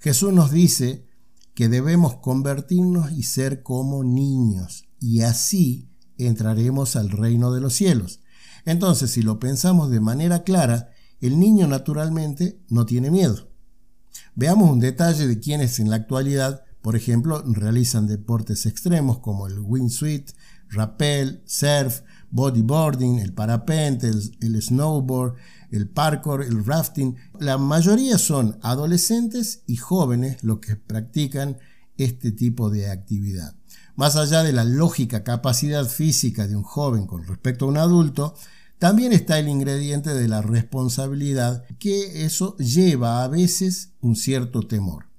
Jesús 0.00 0.34
nos 0.34 0.50
dice 0.50 1.06
que 1.54 1.70
debemos 1.70 2.16
convertirnos 2.16 3.12
y 3.12 3.22
ser 3.22 3.62
como 3.62 4.04
niños, 4.04 4.84
y 5.00 5.22
así 5.22 5.88
entraremos 6.18 6.96
al 6.96 7.08
reino 7.08 7.50
de 7.50 7.62
los 7.62 7.72
cielos. 7.72 8.20
Entonces, 8.66 9.10
si 9.10 9.22
lo 9.22 9.40
pensamos 9.40 9.88
de 9.88 10.00
manera 10.00 10.42
clara, 10.42 10.90
el 11.20 11.38
niño 11.38 11.66
naturalmente 11.66 12.60
no 12.68 12.86
tiene 12.86 13.10
miedo. 13.10 13.48
Veamos 14.34 14.70
un 14.70 14.80
detalle 14.80 15.26
de 15.26 15.40
quienes 15.40 15.78
en 15.80 15.90
la 15.90 15.96
actualidad, 15.96 16.64
por 16.82 16.96
ejemplo, 16.96 17.42
realizan 17.46 18.06
deportes 18.06 18.66
extremos 18.66 19.18
como 19.18 19.46
el 19.46 19.58
wingsuit, 19.58 20.30
rappel, 20.70 21.42
surf, 21.46 22.02
bodyboarding, 22.30 23.18
el 23.18 23.32
parapente, 23.32 24.08
el, 24.08 24.62
snowboard, 24.62 25.34
el 25.70 25.88
parkour, 25.88 26.42
el 26.42 26.64
rafting. 26.64 27.16
La 27.38 27.58
mayoría 27.58 28.18
son 28.18 28.58
adolescentes 28.62 29.62
y 29.66 29.76
jóvenes 29.76 30.42
los 30.42 30.60
que 30.60 30.76
practican 30.76 31.58
este 31.96 32.32
tipo 32.32 32.70
de 32.70 32.90
actividad. 32.90 33.54
Más 33.96 34.16
allá 34.16 34.42
de 34.42 34.52
la 34.52 34.64
lógica 34.64 35.22
capacidad 35.22 35.84
física 35.86 36.46
de 36.46 36.56
un 36.56 36.62
joven 36.62 37.06
con 37.06 37.26
respecto 37.26 37.66
a 37.66 37.68
un 37.68 37.76
adulto, 37.76 38.34
también 38.80 39.12
está 39.12 39.38
el 39.38 39.48
ingrediente 39.48 40.14
de 40.14 40.26
la 40.26 40.40
responsabilidad, 40.40 41.66
que 41.78 42.24
eso 42.24 42.56
lleva 42.56 43.22
a 43.22 43.28
veces 43.28 43.92
un 44.00 44.16
cierto 44.16 44.62
temor. 44.62 45.10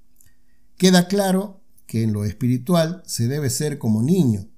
Queda 0.76 1.06
claro 1.06 1.62
que 1.86 2.02
en 2.02 2.12
lo 2.12 2.24
espiritual 2.24 3.04
se 3.06 3.28
debe 3.28 3.50
ser 3.50 3.78
como 3.78 4.02
niño, 4.02 4.48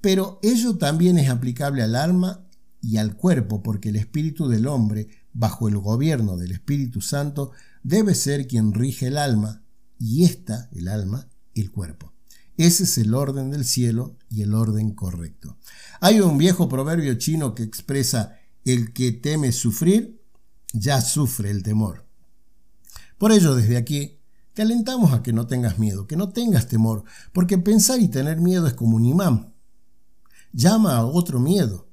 pero 0.00 0.40
ello 0.42 0.76
también 0.78 1.16
es 1.16 1.30
aplicable 1.30 1.80
al 1.84 1.94
alma 1.94 2.44
y 2.82 2.96
al 2.96 3.14
cuerpo, 3.14 3.62
porque 3.62 3.90
el 3.90 3.96
espíritu 3.96 4.48
del 4.48 4.66
hombre, 4.66 5.06
bajo 5.32 5.68
el 5.68 5.78
gobierno 5.78 6.36
del 6.36 6.50
Espíritu 6.50 7.00
Santo, 7.00 7.52
debe 7.84 8.16
ser 8.16 8.48
quien 8.48 8.74
rige 8.74 9.06
el 9.06 9.16
alma, 9.16 9.62
y 9.96 10.24
ésta, 10.24 10.68
el 10.72 10.88
alma, 10.88 11.28
el 11.54 11.70
cuerpo. 11.70 12.14
Ese 12.56 12.82
es 12.82 12.98
el 12.98 13.14
orden 13.14 13.52
del 13.52 13.64
cielo 13.64 14.18
y 14.28 14.42
el 14.42 14.54
orden 14.54 14.90
correcto. 14.90 15.56
Hay 16.00 16.20
un 16.20 16.36
viejo 16.36 16.68
proverbio 16.68 17.14
chino 17.14 17.54
que 17.54 17.62
expresa 17.62 18.39
el 18.72 18.92
que 18.92 19.12
teme 19.12 19.52
sufrir, 19.52 20.22
ya 20.72 21.00
sufre 21.00 21.50
el 21.50 21.62
temor. 21.62 22.06
Por 23.18 23.32
ello, 23.32 23.54
desde 23.54 23.76
aquí, 23.76 24.20
te 24.54 24.62
alentamos 24.62 25.12
a 25.12 25.22
que 25.22 25.32
no 25.32 25.46
tengas 25.46 25.78
miedo, 25.78 26.06
que 26.06 26.16
no 26.16 26.30
tengas 26.30 26.68
temor, 26.68 27.04
porque 27.32 27.58
pensar 27.58 28.00
y 28.00 28.08
tener 28.08 28.40
miedo 28.40 28.66
es 28.66 28.74
como 28.74 28.96
un 28.96 29.04
imán. 29.04 29.54
Llama 30.52 30.96
a 30.96 31.06
otro 31.06 31.38
miedo, 31.38 31.88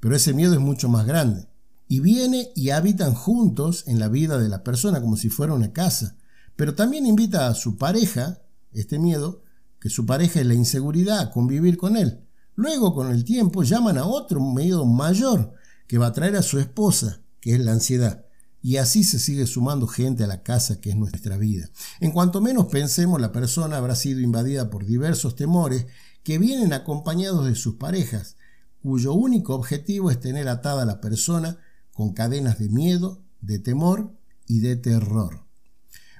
pero 0.00 0.16
ese 0.16 0.32
miedo 0.32 0.54
es 0.54 0.60
mucho 0.60 0.88
más 0.88 1.06
grande. 1.06 1.48
Y 1.86 2.00
viene 2.00 2.50
y 2.54 2.70
habitan 2.70 3.14
juntos 3.14 3.84
en 3.86 3.98
la 3.98 4.08
vida 4.08 4.38
de 4.38 4.48
la 4.48 4.62
persona 4.62 5.00
como 5.00 5.16
si 5.16 5.28
fuera 5.28 5.54
una 5.54 5.72
casa. 5.72 6.16
Pero 6.56 6.74
también 6.74 7.06
invita 7.06 7.48
a 7.48 7.54
su 7.54 7.76
pareja, 7.76 8.42
este 8.72 8.98
miedo, 8.98 9.42
que 9.80 9.88
su 9.88 10.06
pareja 10.06 10.40
es 10.40 10.46
la 10.46 10.54
inseguridad, 10.54 11.18
a 11.20 11.30
convivir 11.30 11.76
con 11.76 11.96
él. 11.96 12.26
Luego, 12.54 12.94
con 12.94 13.10
el 13.10 13.24
tiempo, 13.24 13.62
llaman 13.62 13.98
a 13.98 14.04
otro 14.04 14.40
miedo 14.40 14.84
mayor, 14.84 15.54
que 15.90 15.98
va 15.98 16.06
a 16.06 16.12
traer 16.12 16.36
a 16.36 16.42
su 16.42 16.60
esposa, 16.60 17.20
que 17.40 17.52
es 17.52 17.58
la 17.58 17.72
ansiedad. 17.72 18.24
Y 18.62 18.76
así 18.76 19.02
se 19.02 19.18
sigue 19.18 19.44
sumando 19.48 19.88
gente 19.88 20.22
a 20.22 20.28
la 20.28 20.44
casa 20.44 20.80
que 20.80 20.90
es 20.90 20.94
nuestra 20.94 21.36
vida. 21.36 21.68
En 21.98 22.12
cuanto 22.12 22.40
menos 22.40 22.66
pensemos, 22.66 23.20
la 23.20 23.32
persona 23.32 23.76
habrá 23.76 23.96
sido 23.96 24.20
invadida 24.20 24.70
por 24.70 24.86
diversos 24.86 25.34
temores 25.34 25.86
que 26.22 26.38
vienen 26.38 26.72
acompañados 26.72 27.44
de 27.44 27.56
sus 27.56 27.74
parejas, 27.74 28.36
cuyo 28.80 29.14
único 29.14 29.56
objetivo 29.56 30.12
es 30.12 30.20
tener 30.20 30.48
atada 30.48 30.82
a 30.84 30.86
la 30.86 31.00
persona 31.00 31.58
con 31.92 32.12
cadenas 32.12 32.60
de 32.60 32.68
miedo, 32.68 33.24
de 33.40 33.58
temor 33.58 34.12
y 34.46 34.60
de 34.60 34.76
terror. 34.76 35.44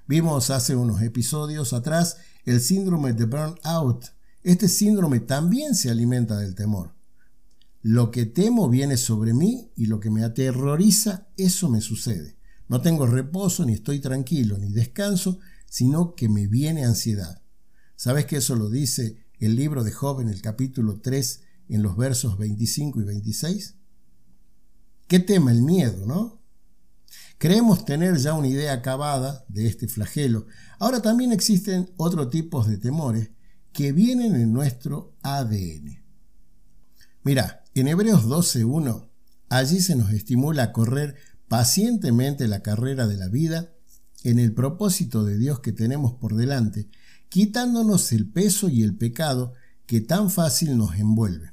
Vimos 0.08 0.50
hace 0.50 0.74
unos 0.74 1.00
episodios 1.00 1.72
atrás 1.74 2.16
el 2.44 2.60
síndrome 2.60 3.12
de 3.12 3.26
burnout. 3.26 4.06
Este 4.42 4.66
síndrome 4.66 5.20
también 5.20 5.76
se 5.76 5.90
alimenta 5.90 6.38
del 6.38 6.56
temor. 6.56 6.92
Lo 7.82 8.10
que 8.10 8.26
temo 8.26 8.68
viene 8.68 8.96
sobre 8.96 9.32
mí 9.32 9.72
y 9.74 9.86
lo 9.86 10.00
que 10.00 10.10
me 10.10 10.22
aterroriza, 10.22 11.28
eso 11.36 11.70
me 11.70 11.80
sucede. 11.80 12.36
No 12.68 12.82
tengo 12.82 13.06
reposo, 13.06 13.64
ni 13.64 13.72
estoy 13.72 14.00
tranquilo, 14.00 14.58
ni 14.58 14.70
descanso, 14.70 15.38
sino 15.66 16.14
que 16.14 16.28
me 16.28 16.46
viene 16.46 16.84
ansiedad. 16.84 17.42
¿Sabes 17.96 18.26
que 18.26 18.36
eso 18.36 18.54
lo 18.54 18.68
dice 18.68 19.24
el 19.38 19.56
libro 19.56 19.82
de 19.82 19.92
Job 19.92 20.20
en 20.20 20.28
el 20.28 20.42
capítulo 20.42 21.00
3, 21.00 21.42
en 21.68 21.82
los 21.82 21.96
versos 21.96 22.38
25 22.38 23.00
y 23.00 23.04
26? 23.04 23.76
¿Qué 25.08 25.20
tema 25.20 25.50
el 25.50 25.62
miedo, 25.62 26.06
no? 26.06 26.40
Creemos 27.38 27.84
tener 27.84 28.18
ya 28.18 28.34
una 28.34 28.48
idea 28.48 28.74
acabada 28.74 29.44
de 29.48 29.66
este 29.66 29.88
flagelo. 29.88 30.46
Ahora 30.78 31.00
también 31.00 31.32
existen 31.32 31.90
otros 31.96 32.30
tipos 32.30 32.68
de 32.68 32.76
temores 32.76 33.30
que 33.72 33.92
vienen 33.92 34.34
en 34.36 34.52
nuestro 34.52 35.16
ADN. 35.22 36.04
Mira, 37.22 37.59
en 37.74 37.88
Hebreos 37.88 38.24
12.1, 38.24 39.08
allí 39.48 39.80
se 39.80 39.96
nos 39.96 40.10
estimula 40.10 40.64
a 40.64 40.72
correr 40.72 41.16
pacientemente 41.48 42.48
la 42.48 42.62
carrera 42.62 43.06
de 43.06 43.16
la 43.16 43.28
vida 43.28 43.72
en 44.22 44.38
el 44.38 44.52
propósito 44.52 45.24
de 45.24 45.38
Dios 45.38 45.60
que 45.60 45.72
tenemos 45.72 46.14
por 46.14 46.36
delante, 46.36 46.88
quitándonos 47.28 48.12
el 48.12 48.30
peso 48.30 48.68
y 48.68 48.82
el 48.82 48.96
pecado 48.96 49.54
que 49.86 50.00
tan 50.00 50.30
fácil 50.30 50.76
nos 50.76 50.96
envuelve. 50.96 51.52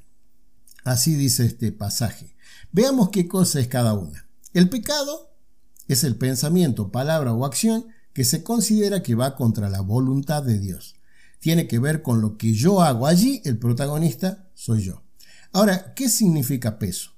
Así 0.84 1.14
dice 1.14 1.44
este 1.46 1.72
pasaje. 1.72 2.36
Veamos 2.72 3.10
qué 3.10 3.26
cosa 3.26 3.60
es 3.60 3.68
cada 3.68 3.94
una. 3.94 4.28
El 4.52 4.68
pecado 4.68 5.34
es 5.86 6.04
el 6.04 6.16
pensamiento, 6.16 6.90
palabra 6.90 7.32
o 7.32 7.44
acción 7.44 7.86
que 8.12 8.24
se 8.24 8.42
considera 8.42 9.02
que 9.02 9.14
va 9.14 9.36
contra 9.36 9.70
la 9.70 9.80
voluntad 9.80 10.42
de 10.42 10.58
Dios. 10.58 10.94
Tiene 11.40 11.68
que 11.68 11.78
ver 11.78 12.02
con 12.02 12.20
lo 12.20 12.36
que 12.36 12.52
yo 12.52 12.82
hago 12.82 13.06
allí, 13.06 13.40
el 13.44 13.58
protagonista 13.58 14.50
soy 14.54 14.82
yo. 14.82 15.07
Ahora, 15.52 15.94
¿qué 15.94 16.08
significa 16.08 16.78
peso? 16.78 17.12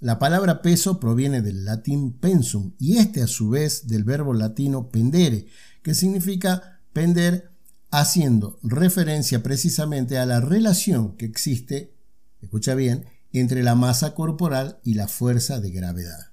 La 0.00 0.18
palabra 0.18 0.62
peso 0.62 0.98
proviene 0.98 1.42
del 1.42 1.64
latín 1.64 2.12
pensum 2.12 2.72
y 2.78 2.98
este 2.98 3.22
a 3.22 3.26
su 3.26 3.50
vez 3.50 3.86
del 3.86 4.04
verbo 4.04 4.34
latino 4.34 4.88
pendere, 4.88 5.46
que 5.82 5.94
significa 5.94 6.80
pender 6.92 7.52
haciendo 7.90 8.58
referencia 8.62 9.42
precisamente 9.42 10.18
a 10.18 10.26
la 10.26 10.40
relación 10.40 11.16
que 11.16 11.26
existe, 11.26 11.94
escucha 12.40 12.74
bien, 12.74 13.04
entre 13.32 13.62
la 13.62 13.74
masa 13.74 14.14
corporal 14.14 14.80
y 14.82 14.94
la 14.94 15.08
fuerza 15.08 15.60
de 15.60 15.70
gravedad. 15.70 16.32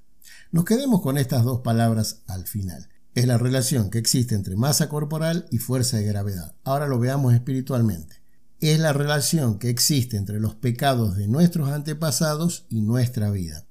Nos 0.52 0.66
quedemos 0.66 1.02
con 1.02 1.18
estas 1.18 1.44
dos 1.44 1.62
palabras 1.62 2.24
al 2.28 2.48
final. 2.48 2.90
Es 3.14 3.28
la 3.28 3.38
relación 3.38 3.90
que 3.90 4.00
existe 4.00 4.36
entre 4.36 4.56
masa 4.56 4.90
corporal 4.90 5.48
y 5.52 5.58
fuerza 5.58 5.98
de 5.98 6.06
gravedad. 6.06 6.56
Ahora 6.64 6.88
lo 6.88 7.00
veamos 7.00 7.34
espiritualmente. 7.34 8.19
Es 8.60 8.80
la 8.80 8.94
relación 8.94 9.58
que 9.58 9.70
existe 9.70 10.18
entre 10.18 10.40
los 10.40 10.56
pecados 10.56 11.16
de 11.16 11.28
nuestros 11.28 11.70
antepasados 11.70 12.66
y 12.70 12.82
nuestra 12.82 13.32
vida. 13.32 13.66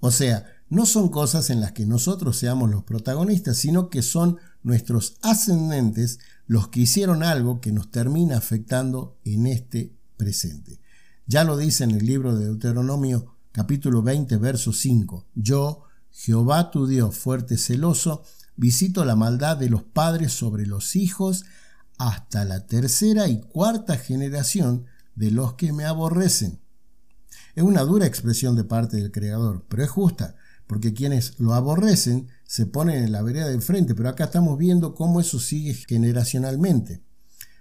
O 0.00 0.10
sea, 0.10 0.46
no 0.68 0.84
son 0.84 1.08
cosas 1.08 1.48
en 1.50 1.60
las 1.60 1.72
que 1.72 1.86
nosotros 1.86 2.36
seamos 2.36 2.70
los 2.70 2.84
protagonistas, 2.84 3.56
sino 3.56 3.88
que 3.88 4.02
son 4.02 4.38
nuestros 4.62 5.16
ascendentes 5.22 6.18
los 6.46 6.68
que 6.68 6.80
hicieron 6.80 7.22
algo 7.22 7.60
que 7.60 7.72
nos 7.72 7.90
termina 7.90 8.36
afectando 8.36 9.16
en 9.24 9.46
este 9.46 9.96
presente. 10.16 10.80
Ya 11.26 11.44
lo 11.44 11.56
dice 11.56 11.84
en 11.84 11.92
el 11.92 12.04
libro 12.04 12.36
de 12.36 12.46
Deuteronomio 12.46 13.36
capítulo 13.52 14.02
20, 14.02 14.36
verso 14.36 14.72
5. 14.72 15.26
Yo, 15.34 15.84
Jehová 16.10 16.70
tu 16.70 16.86
Dios, 16.86 17.16
fuerte 17.16 17.56
celoso, 17.58 18.22
visito 18.56 19.04
la 19.04 19.16
maldad 19.16 19.56
de 19.56 19.70
los 19.70 19.82
padres 19.82 20.32
sobre 20.32 20.66
los 20.66 20.94
hijos 20.94 21.44
hasta 21.98 22.44
la 22.44 22.66
tercera 22.66 23.28
y 23.28 23.40
cuarta 23.40 23.96
generación 23.96 24.86
de 25.14 25.30
los 25.30 25.54
que 25.54 25.72
me 25.72 25.84
aborrecen. 25.84 26.60
Es 27.54 27.64
una 27.64 27.82
dura 27.82 28.06
expresión 28.06 28.54
de 28.54 28.64
parte 28.64 28.98
del 28.98 29.10
Creador, 29.10 29.64
pero 29.68 29.82
es 29.82 29.90
justa, 29.90 30.36
porque 30.66 30.92
quienes 30.92 31.38
lo 31.38 31.54
aborrecen 31.54 32.28
se 32.44 32.66
ponen 32.66 33.04
en 33.04 33.12
la 33.12 33.22
vereda 33.22 33.48
de 33.48 33.60
frente, 33.60 33.94
pero 33.94 34.08
acá 34.08 34.24
estamos 34.24 34.58
viendo 34.58 34.94
cómo 34.94 35.20
eso 35.20 35.38
sigue 35.38 35.74
generacionalmente. 35.74 37.02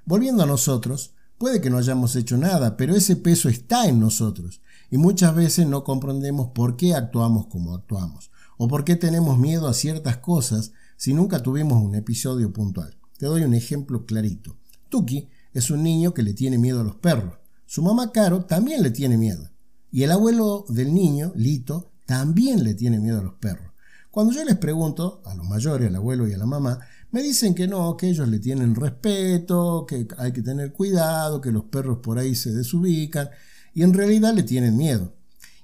Volviendo 0.05 0.43
a 0.43 0.47
nosotros, 0.47 1.13
puede 1.37 1.61
que 1.61 1.69
no 1.69 1.77
hayamos 1.77 2.15
hecho 2.15 2.37
nada, 2.37 2.77
pero 2.77 2.95
ese 2.95 3.15
peso 3.15 3.47
está 3.47 3.87
en 3.87 3.99
nosotros, 3.99 4.61
y 4.91 4.97
muchas 4.97 5.33
veces 5.33 5.67
no 5.67 5.83
comprendemos 5.83 6.49
por 6.49 6.75
qué 6.75 6.93
actuamos 6.93 7.47
como 7.47 7.73
actuamos 7.73 8.31
o 8.57 8.67
por 8.67 8.85
qué 8.85 8.95
tenemos 8.95 9.37
miedo 9.37 9.67
a 9.67 9.73
ciertas 9.73 10.17
cosas 10.17 10.71
si 10.97 11.13
nunca 11.13 11.41
tuvimos 11.43 11.83
un 11.83 11.95
episodio 11.95 12.53
puntual. 12.53 12.97
Te 13.17 13.25
doy 13.25 13.43
un 13.43 13.53
ejemplo 13.53 14.05
clarito. 14.05 14.57
Tuki 14.89 15.29
es 15.53 15.69
un 15.69 15.83
niño 15.83 16.13
que 16.13 16.23
le 16.23 16.33
tiene 16.33 16.57
miedo 16.57 16.81
a 16.81 16.83
los 16.83 16.95
perros. 16.95 17.35
Su 17.65 17.81
mamá 17.81 18.11
Caro 18.11 18.45
también 18.45 18.83
le 18.83 18.91
tiene 18.91 19.17
miedo. 19.17 19.49
Y 19.91 20.03
el 20.03 20.11
abuelo 20.11 20.65
del 20.67 20.93
niño, 20.93 21.31
Lito, 21.35 21.91
también 22.05 22.63
le 22.63 22.73
tiene 22.73 22.99
miedo 22.99 23.19
a 23.19 23.23
los 23.23 23.35
perros. 23.35 23.71
Cuando 24.11 24.33
yo 24.33 24.43
les 24.43 24.57
pregunto, 24.57 25.21
a 25.25 25.35
los 25.35 25.45
mayores, 25.47 25.87
al 25.87 25.95
abuelo 25.95 26.27
y 26.27 26.33
a 26.33 26.37
la 26.37 26.45
mamá, 26.45 26.79
me 27.11 27.21
dicen 27.21 27.55
que 27.55 27.67
no, 27.67 27.95
que 27.95 28.09
ellos 28.09 28.27
le 28.27 28.39
tienen 28.39 28.75
respeto, 28.75 29.85
que 29.87 30.07
hay 30.17 30.33
que 30.33 30.41
tener 30.41 30.73
cuidado, 30.73 31.39
que 31.39 31.51
los 31.51 31.65
perros 31.65 31.99
por 31.99 32.17
ahí 32.17 32.35
se 32.35 32.51
desubican, 32.51 33.29
y 33.73 33.83
en 33.83 33.93
realidad 33.93 34.33
le 34.33 34.43
tienen 34.43 34.77
miedo. 34.77 35.13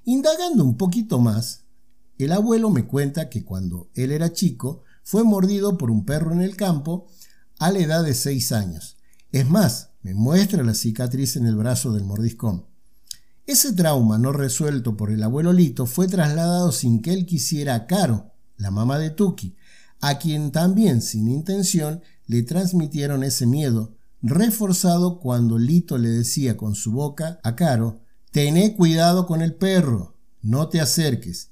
Indagando 0.04 0.64
un 0.64 0.76
poquito 0.76 1.18
más, 1.18 1.64
el 2.18 2.32
abuelo 2.32 2.70
me 2.70 2.86
cuenta 2.86 3.28
que 3.28 3.44
cuando 3.44 3.90
él 3.94 4.12
era 4.12 4.32
chico 4.32 4.82
fue 5.02 5.24
mordido 5.24 5.76
por 5.76 5.90
un 5.90 6.04
perro 6.04 6.32
en 6.32 6.40
el 6.40 6.56
campo 6.56 7.06
a 7.58 7.70
la 7.70 7.78
edad 7.78 8.04
de 8.04 8.14
6 8.14 8.52
años. 8.52 8.96
Es 9.30 9.48
más, 9.48 9.90
me 10.02 10.14
muestra 10.14 10.62
la 10.62 10.74
cicatriz 10.74 11.36
en 11.36 11.46
el 11.46 11.56
brazo 11.56 11.92
del 11.92 12.04
mordiscón. 12.04 12.66
Ese 13.46 13.72
trauma 13.72 14.18
no 14.18 14.32
resuelto 14.32 14.96
por 14.96 15.10
el 15.10 15.22
abuelo 15.22 15.52
Lito 15.52 15.86
fue 15.86 16.06
trasladado 16.06 16.72
sin 16.72 17.02
que 17.02 17.12
él 17.12 17.26
quisiera 17.26 17.74
a 17.74 17.86
Caro, 17.86 18.32
la 18.56 18.70
mamá 18.70 18.98
de 18.98 19.10
Tuki, 19.10 19.56
a 20.00 20.18
quien 20.18 20.52
también 20.52 21.02
sin 21.02 21.28
intención 21.28 22.02
le 22.26 22.42
transmitieron 22.42 23.24
ese 23.24 23.46
miedo, 23.46 23.94
reforzado 24.20 25.18
cuando 25.18 25.58
Lito 25.58 25.98
le 25.98 26.08
decía 26.08 26.56
con 26.56 26.74
su 26.74 26.92
boca 26.92 27.40
a 27.42 27.56
Caro, 27.56 28.00
Tené 28.30 28.74
cuidado 28.76 29.26
con 29.26 29.42
el 29.42 29.54
perro, 29.54 30.16
no 30.40 30.68
te 30.68 30.80
acerques, 30.80 31.50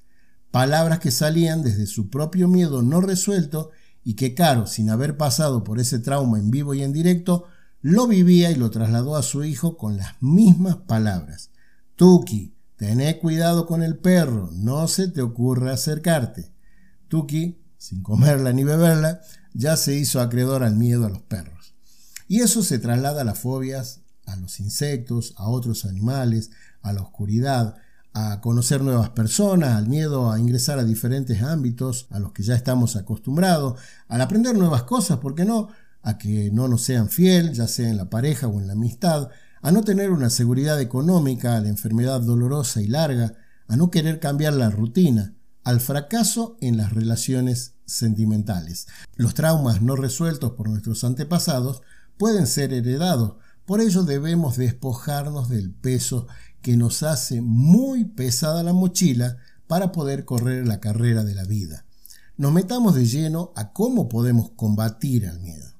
palabras 0.50 0.98
que 0.98 1.10
salían 1.10 1.62
desde 1.62 1.86
su 1.86 2.08
propio 2.08 2.48
miedo 2.48 2.82
no 2.82 3.00
resuelto 3.00 3.70
y 4.04 4.14
que 4.14 4.34
Caro, 4.34 4.66
sin 4.66 4.90
haber 4.90 5.16
pasado 5.16 5.64
por 5.64 5.78
ese 5.78 5.98
trauma 5.98 6.38
en 6.38 6.50
vivo 6.50 6.74
y 6.74 6.82
en 6.82 6.92
directo, 6.92 7.46
lo 7.82 8.06
vivía 8.06 8.50
y 8.50 8.56
lo 8.56 8.70
trasladó 8.70 9.16
a 9.16 9.22
su 9.22 9.44
hijo 9.44 9.76
con 9.76 9.96
las 9.96 10.22
mismas 10.22 10.76
palabras. 10.76 11.50
Tuki, 11.96 12.54
tené 12.76 13.18
cuidado 13.18 13.66
con 13.66 13.82
el 13.82 13.98
perro, 13.98 14.50
no 14.52 14.88
se 14.88 15.08
te 15.08 15.22
ocurra 15.22 15.72
acercarte. 15.72 16.52
Tuki, 17.08 17.62
sin 17.78 18.02
comerla 18.02 18.52
ni 18.52 18.64
beberla, 18.64 19.20
ya 19.54 19.76
se 19.76 19.94
hizo 19.94 20.20
acreedor 20.20 20.62
al 20.62 20.76
miedo 20.76 21.06
a 21.06 21.10
los 21.10 21.22
perros. 21.22 21.74
Y 22.28 22.40
eso 22.40 22.62
se 22.62 22.78
traslada 22.78 23.22
a 23.22 23.24
las 23.24 23.38
fobias, 23.38 24.00
a 24.26 24.36
los 24.36 24.60
insectos, 24.60 25.34
a 25.36 25.48
otros 25.48 25.84
animales, 25.84 26.50
a 26.82 26.92
la 26.92 27.02
oscuridad, 27.02 27.76
a 28.12 28.40
conocer 28.40 28.82
nuevas 28.82 29.10
personas, 29.10 29.76
al 29.76 29.86
miedo 29.86 30.30
a 30.30 30.40
ingresar 30.40 30.78
a 30.78 30.84
diferentes 30.84 31.42
ámbitos 31.42 32.06
a 32.10 32.18
los 32.18 32.32
que 32.32 32.42
ya 32.42 32.54
estamos 32.54 32.96
acostumbrados, 32.96 33.78
al 34.08 34.20
aprender 34.20 34.56
nuevas 34.56 34.82
cosas, 34.82 35.18
¿por 35.18 35.34
qué 35.34 35.44
no? 35.44 35.68
A 36.02 36.18
que 36.18 36.50
no 36.50 36.66
nos 36.66 36.82
sean 36.82 37.08
fiel, 37.08 37.52
ya 37.52 37.68
sea 37.68 37.88
en 37.88 37.96
la 37.96 38.10
pareja 38.10 38.48
o 38.48 38.58
en 38.60 38.66
la 38.66 38.72
amistad, 38.72 39.28
a 39.62 39.70
no 39.70 39.82
tener 39.82 40.10
una 40.10 40.30
seguridad 40.30 40.80
económica, 40.80 41.56
a 41.56 41.60
la 41.60 41.68
enfermedad 41.68 42.20
dolorosa 42.20 42.80
y 42.80 42.88
larga, 42.88 43.34
a 43.68 43.76
no 43.76 43.90
querer 43.90 44.18
cambiar 44.18 44.54
la 44.54 44.70
rutina, 44.70 45.34
al 45.62 45.80
fracaso 45.80 46.56
en 46.60 46.76
las 46.76 46.92
relaciones 46.92 47.74
sentimentales. 47.84 48.88
Los 49.16 49.34
traumas 49.34 49.82
no 49.82 49.94
resueltos 49.94 50.52
por 50.52 50.68
nuestros 50.68 51.04
antepasados 51.04 51.82
pueden 52.16 52.46
ser 52.46 52.72
heredados, 52.72 53.34
por 53.70 53.80
ello 53.80 54.02
debemos 54.02 54.56
despojarnos 54.56 55.48
del 55.48 55.70
peso 55.70 56.26
que 56.62 56.76
nos 56.76 57.02
hace 57.02 57.40
muy 57.40 58.04
pesada 58.04 58.62
la 58.62 58.72
mochila 58.72 59.38
para 59.66 59.92
poder 59.92 60.24
correr 60.24 60.66
la 60.66 60.80
carrera 60.80 61.24
de 61.24 61.34
la 61.34 61.44
vida. 61.44 61.86
Nos 62.36 62.52
metamos 62.52 62.94
de 62.94 63.06
lleno 63.06 63.52
a 63.56 63.72
cómo 63.72 64.08
podemos 64.08 64.50
combatir 64.50 65.26
al 65.26 65.40
miedo. 65.40 65.70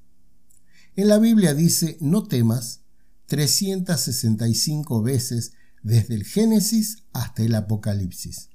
En 0.97 1.09
la 1.09 1.19
Biblia 1.19 1.55
dice 1.55 1.97
no 2.01 2.25
temas 2.25 2.81
365 3.27 5.03
veces 5.03 5.53
desde 5.83 6.15
el 6.15 6.25
Génesis 6.25 7.05
hasta 7.13 7.43
el 7.43 7.55
Apocalipsis. 7.55 8.51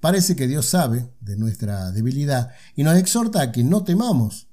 Parece 0.00 0.36
que 0.36 0.46
Dios 0.46 0.66
sabe 0.66 1.10
de 1.20 1.36
nuestra 1.36 1.90
debilidad 1.90 2.52
y 2.76 2.84
nos 2.84 2.96
exhorta 2.96 3.42
a 3.42 3.52
que 3.52 3.64
no 3.64 3.82
temamos. 3.84 4.48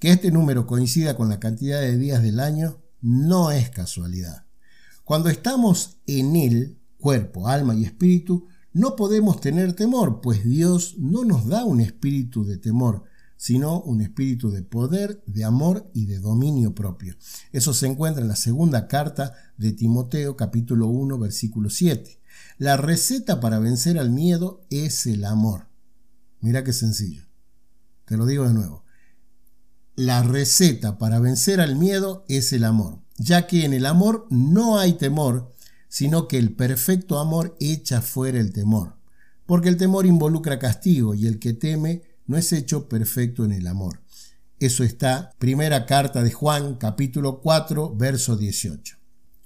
Que 0.00 0.10
este 0.10 0.32
número 0.32 0.66
coincida 0.66 1.14
con 1.16 1.28
la 1.28 1.38
cantidad 1.38 1.80
de 1.80 1.96
días 1.96 2.22
del 2.22 2.40
año 2.40 2.80
no 3.00 3.52
es 3.52 3.70
casualidad. 3.70 4.46
Cuando 5.04 5.28
estamos 5.28 5.98
en 6.06 6.36
Él, 6.36 6.78
cuerpo, 6.98 7.48
alma 7.48 7.74
y 7.74 7.84
espíritu, 7.84 8.46
no 8.72 8.96
podemos 8.96 9.40
tener 9.40 9.74
temor, 9.74 10.20
pues 10.20 10.44
Dios 10.44 10.96
no 10.98 11.24
nos 11.24 11.46
da 11.46 11.64
un 11.64 11.80
espíritu 11.80 12.44
de 12.44 12.56
temor, 12.56 13.04
sino 13.36 13.80
un 13.80 14.00
espíritu 14.00 14.50
de 14.50 14.62
poder, 14.62 15.22
de 15.26 15.44
amor 15.44 15.90
y 15.92 16.06
de 16.06 16.20
dominio 16.20 16.74
propio. 16.74 17.16
Eso 17.50 17.74
se 17.74 17.88
encuentra 17.88 18.22
en 18.22 18.28
la 18.28 18.36
segunda 18.36 18.86
carta 18.86 19.34
de 19.56 19.72
Timoteo 19.72 20.36
capítulo 20.36 20.86
1 20.86 21.18
versículo 21.18 21.68
7. 21.68 22.20
La 22.56 22.76
receta 22.76 23.40
para 23.40 23.58
vencer 23.58 23.98
al 23.98 24.10
miedo 24.10 24.64
es 24.70 25.06
el 25.06 25.24
amor. 25.24 25.66
Mira 26.40 26.62
qué 26.62 26.72
sencillo. 26.72 27.24
Te 28.04 28.16
lo 28.16 28.26
digo 28.26 28.46
de 28.46 28.54
nuevo. 28.54 28.84
La 29.96 30.22
receta 30.22 30.96
para 30.96 31.18
vencer 31.18 31.60
al 31.60 31.76
miedo 31.76 32.24
es 32.28 32.52
el 32.52 32.64
amor, 32.64 33.01
ya 33.18 33.46
que 33.46 33.64
en 33.64 33.72
el 33.72 33.86
amor 33.86 34.26
no 34.30 34.78
hay 34.78 34.94
temor, 34.94 35.52
sino 35.88 36.28
que 36.28 36.38
el 36.38 36.54
perfecto 36.54 37.18
amor 37.18 37.56
echa 37.60 38.00
fuera 38.00 38.40
el 38.40 38.52
temor, 38.52 38.96
porque 39.46 39.68
el 39.68 39.76
temor 39.76 40.06
involucra 40.06 40.58
castigo 40.58 41.14
y 41.14 41.26
el 41.26 41.38
que 41.38 41.52
teme 41.52 42.02
no 42.26 42.36
es 42.36 42.52
hecho 42.52 42.88
perfecto 42.88 43.44
en 43.44 43.52
el 43.52 43.66
amor. 43.66 44.00
Eso 44.58 44.84
está, 44.84 45.32
primera 45.38 45.86
carta 45.86 46.22
de 46.22 46.30
Juan, 46.30 46.76
capítulo 46.76 47.40
4, 47.40 47.96
verso 47.96 48.36
18. 48.36 48.96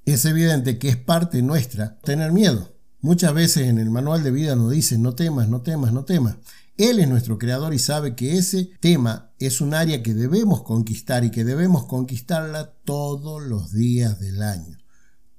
Es 0.05 0.25
evidente 0.25 0.79
que 0.79 0.89
es 0.89 0.97
parte 0.97 1.43
nuestra 1.43 1.99
tener 2.01 2.33
miedo. 2.33 2.77
Muchas 3.01 3.33
veces 3.35 3.69
en 3.69 3.79
el 3.79 3.91
manual 3.91 4.23
de 4.23 4.31
vida 4.31 4.55
nos 4.57 4.71
dice 4.71 4.99
no 4.99 5.15
temas, 5.15 5.49
no 5.49 5.63
temas, 5.63 5.93
no 5.93 6.05
temas. 6.05 6.37
Él 6.77 6.99
es 7.01 7.09
nuestro 7.09 7.39
creador 7.39 7.73
y 7.73 7.79
sabe 7.79 8.15
que 8.15 8.37
ese 8.37 8.71
tema 8.81 9.33
es 9.39 9.61
un 9.61 9.73
área 9.73 10.03
que 10.03 10.13
debemos 10.13 10.63
conquistar 10.63 11.25
y 11.25 11.31
que 11.31 11.45
debemos 11.45 11.87
conquistarla 11.87 12.75
todos 12.85 13.43
los 13.43 13.73
días 13.73 14.21
del 14.21 14.43
año, 14.43 14.77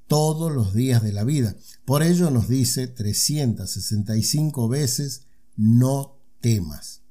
todos 0.07 0.51
los 0.51 0.73
días 0.73 1.03
de 1.03 1.13
la 1.13 1.23
vida. 1.23 1.55
Por 1.85 2.01
ello 2.01 2.31
nos 2.31 2.47
dice 2.47 2.87
365 2.87 4.67
veces, 4.67 5.27
no 5.55 6.19
temas. 6.41 7.01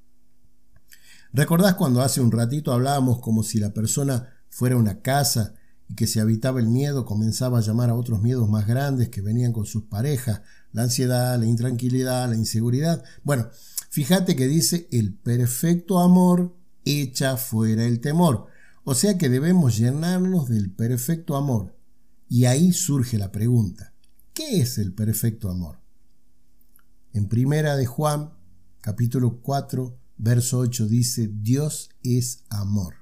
¿Recordás 1.32 1.74
cuando 1.74 2.02
hace 2.02 2.20
un 2.20 2.32
ratito 2.32 2.72
hablábamos 2.72 3.20
como 3.20 3.44
si 3.44 3.60
la 3.60 3.74
persona 3.74 4.28
fuera 4.48 4.76
una 4.76 5.02
casa 5.02 5.54
y 5.88 5.94
que 5.94 6.08
si 6.08 6.18
habitaba 6.18 6.58
el 6.58 6.66
miedo 6.66 7.04
comenzaba 7.04 7.58
a 7.58 7.62
llamar 7.62 7.90
a 7.90 7.94
otros 7.94 8.22
miedos 8.22 8.48
más 8.48 8.66
grandes 8.66 9.08
que 9.08 9.20
venían 9.20 9.52
con 9.52 9.66
sus 9.66 9.84
parejas, 9.84 10.40
la 10.72 10.82
ansiedad, 10.82 11.38
la 11.38 11.46
intranquilidad, 11.46 12.28
la 12.28 12.36
inseguridad? 12.36 13.04
Bueno, 13.22 13.50
Fíjate 13.96 14.36
que 14.36 14.46
dice 14.46 14.88
el 14.92 15.14
perfecto 15.14 16.00
amor 16.00 16.54
echa 16.84 17.38
fuera 17.38 17.86
el 17.86 18.00
temor. 18.00 18.48
O 18.84 18.94
sea 18.94 19.16
que 19.16 19.30
debemos 19.30 19.78
llenarnos 19.78 20.50
del 20.50 20.70
perfecto 20.70 21.34
amor. 21.34 21.74
Y 22.28 22.44
ahí 22.44 22.74
surge 22.74 23.16
la 23.16 23.32
pregunta, 23.32 23.94
¿qué 24.34 24.60
es 24.60 24.76
el 24.76 24.92
perfecto 24.92 25.48
amor? 25.48 25.78
En 27.14 27.26
primera 27.26 27.74
de 27.74 27.86
Juan, 27.86 28.34
capítulo 28.82 29.40
4, 29.40 29.98
verso 30.18 30.58
8 30.58 30.88
dice, 30.88 31.30
Dios 31.32 31.88
es 32.02 32.44
amor. 32.50 32.96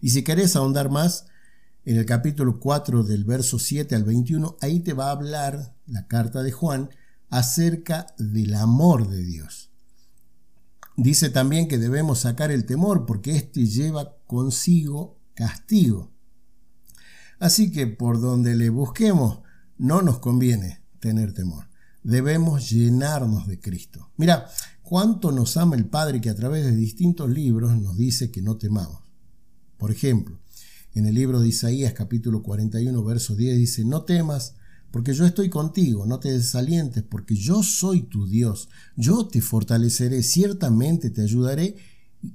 Y 0.00 0.10
si 0.10 0.22
querés 0.22 0.54
ahondar 0.54 0.90
más, 0.90 1.26
en 1.84 1.96
el 1.96 2.06
capítulo 2.06 2.60
4 2.60 3.02
del 3.02 3.24
verso 3.24 3.58
7 3.58 3.96
al 3.96 4.04
21, 4.04 4.58
ahí 4.60 4.78
te 4.78 4.92
va 4.92 5.08
a 5.08 5.10
hablar 5.10 5.74
la 5.86 6.06
carta 6.06 6.44
de 6.44 6.52
Juan 6.52 6.88
acerca 7.34 8.06
del 8.16 8.54
amor 8.54 9.08
de 9.08 9.24
Dios. 9.24 9.72
Dice 10.96 11.30
también 11.30 11.66
que 11.66 11.78
debemos 11.78 12.20
sacar 12.20 12.52
el 12.52 12.64
temor 12.64 13.06
porque 13.06 13.34
éste 13.34 13.66
lleva 13.66 14.18
consigo 14.28 15.18
castigo. 15.34 16.12
Así 17.40 17.72
que 17.72 17.88
por 17.88 18.20
donde 18.20 18.54
le 18.54 18.70
busquemos, 18.70 19.40
no 19.76 20.00
nos 20.00 20.20
conviene 20.20 20.84
tener 21.00 21.34
temor. 21.34 21.68
Debemos 22.04 22.70
llenarnos 22.70 23.48
de 23.48 23.58
Cristo. 23.58 24.12
Mira, 24.16 24.46
cuánto 24.82 25.32
nos 25.32 25.56
ama 25.56 25.74
el 25.74 25.86
Padre 25.86 26.20
que 26.20 26.30
a 26.30 26.36
través 26.36 26.64
de 26.64 26.76
distintos 26.76 27.28
libros 27.28 27.76
nos 27.76 27.96
dice 27.96 28.30
que 28.30 28.42
no 28.42 28.58
temamos. 28.58 29.02
Por 29.76 29.90
ejemplo, 29.90 30.40
en 30.92 31.06
el 31.06 31.16
libro 31.16 31.40
de 31.40 31.48
Isaías 31.48 31.94
capítulo 31.94 32.44
41, 32.44 33.02
verso 33.02 33.34
10 33.34 33.58
dice, 33.58 33.84
no 33.84 34.04
temas, 34.04 34.54
porque 34.94 35.12
yo 35.12 35.26
estoy 35.26 35.48
contigo, 35.48 36.06
no 36.06 36.20
te 36.20 36.30
desalientes, 36.30 37.02
porque 37.02 37.34
yo 37.34 37.64
soy 37.64 38.02
tu 38.02 38.28
Dios, 38.28 38.68
yo 38.94 39.26
te 39.26 39.40
fortaleceré, 39.40 40.22
ciertamente 40.22 41.10
te 41.10 41.22
ayudaré, 41.22 41.74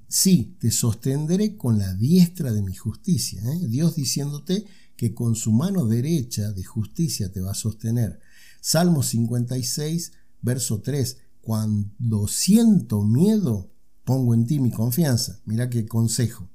sí, 0.09 0.57
te 0.59 0.69
sostendré 0.69 1.55
con 1.55 1.79
la 1.79 1.93
diestra 1.93 2.51
de 2.51 2.61
mi 2.61 2.75
justicia. 2.75 3.41
¿eh? 3.49 3.65
Dios 3.69 3.95
diciéndote 3.95 4.65
que 4.97 5.13
con 5.13 5.37
su 5.37 5.53
mano 5.53 5.85
derecha 5.85 6.51
de 6.51 6.65
justicia 6.65 7.31
te 7.31 7.39
va 7.39 7.51
a 7.51 7.55
sostener. 7.55 8.19
Salmo 8.59 9.03
56, 9.03 10.11
verso 10.41 10.81
3, 10.81 11.15
cuando 11.39 12.27
siento 12.27 13.03
miedo, 13.03 13.71
pongo 14.03 14.33
en 14.33 14.45
ti 14.45 14.59
mi 14.59 14.71
confianza. 14.71 15.39
Mira 15.45 15.69
qué 15.69 15.87
consejo. 15.87 16.49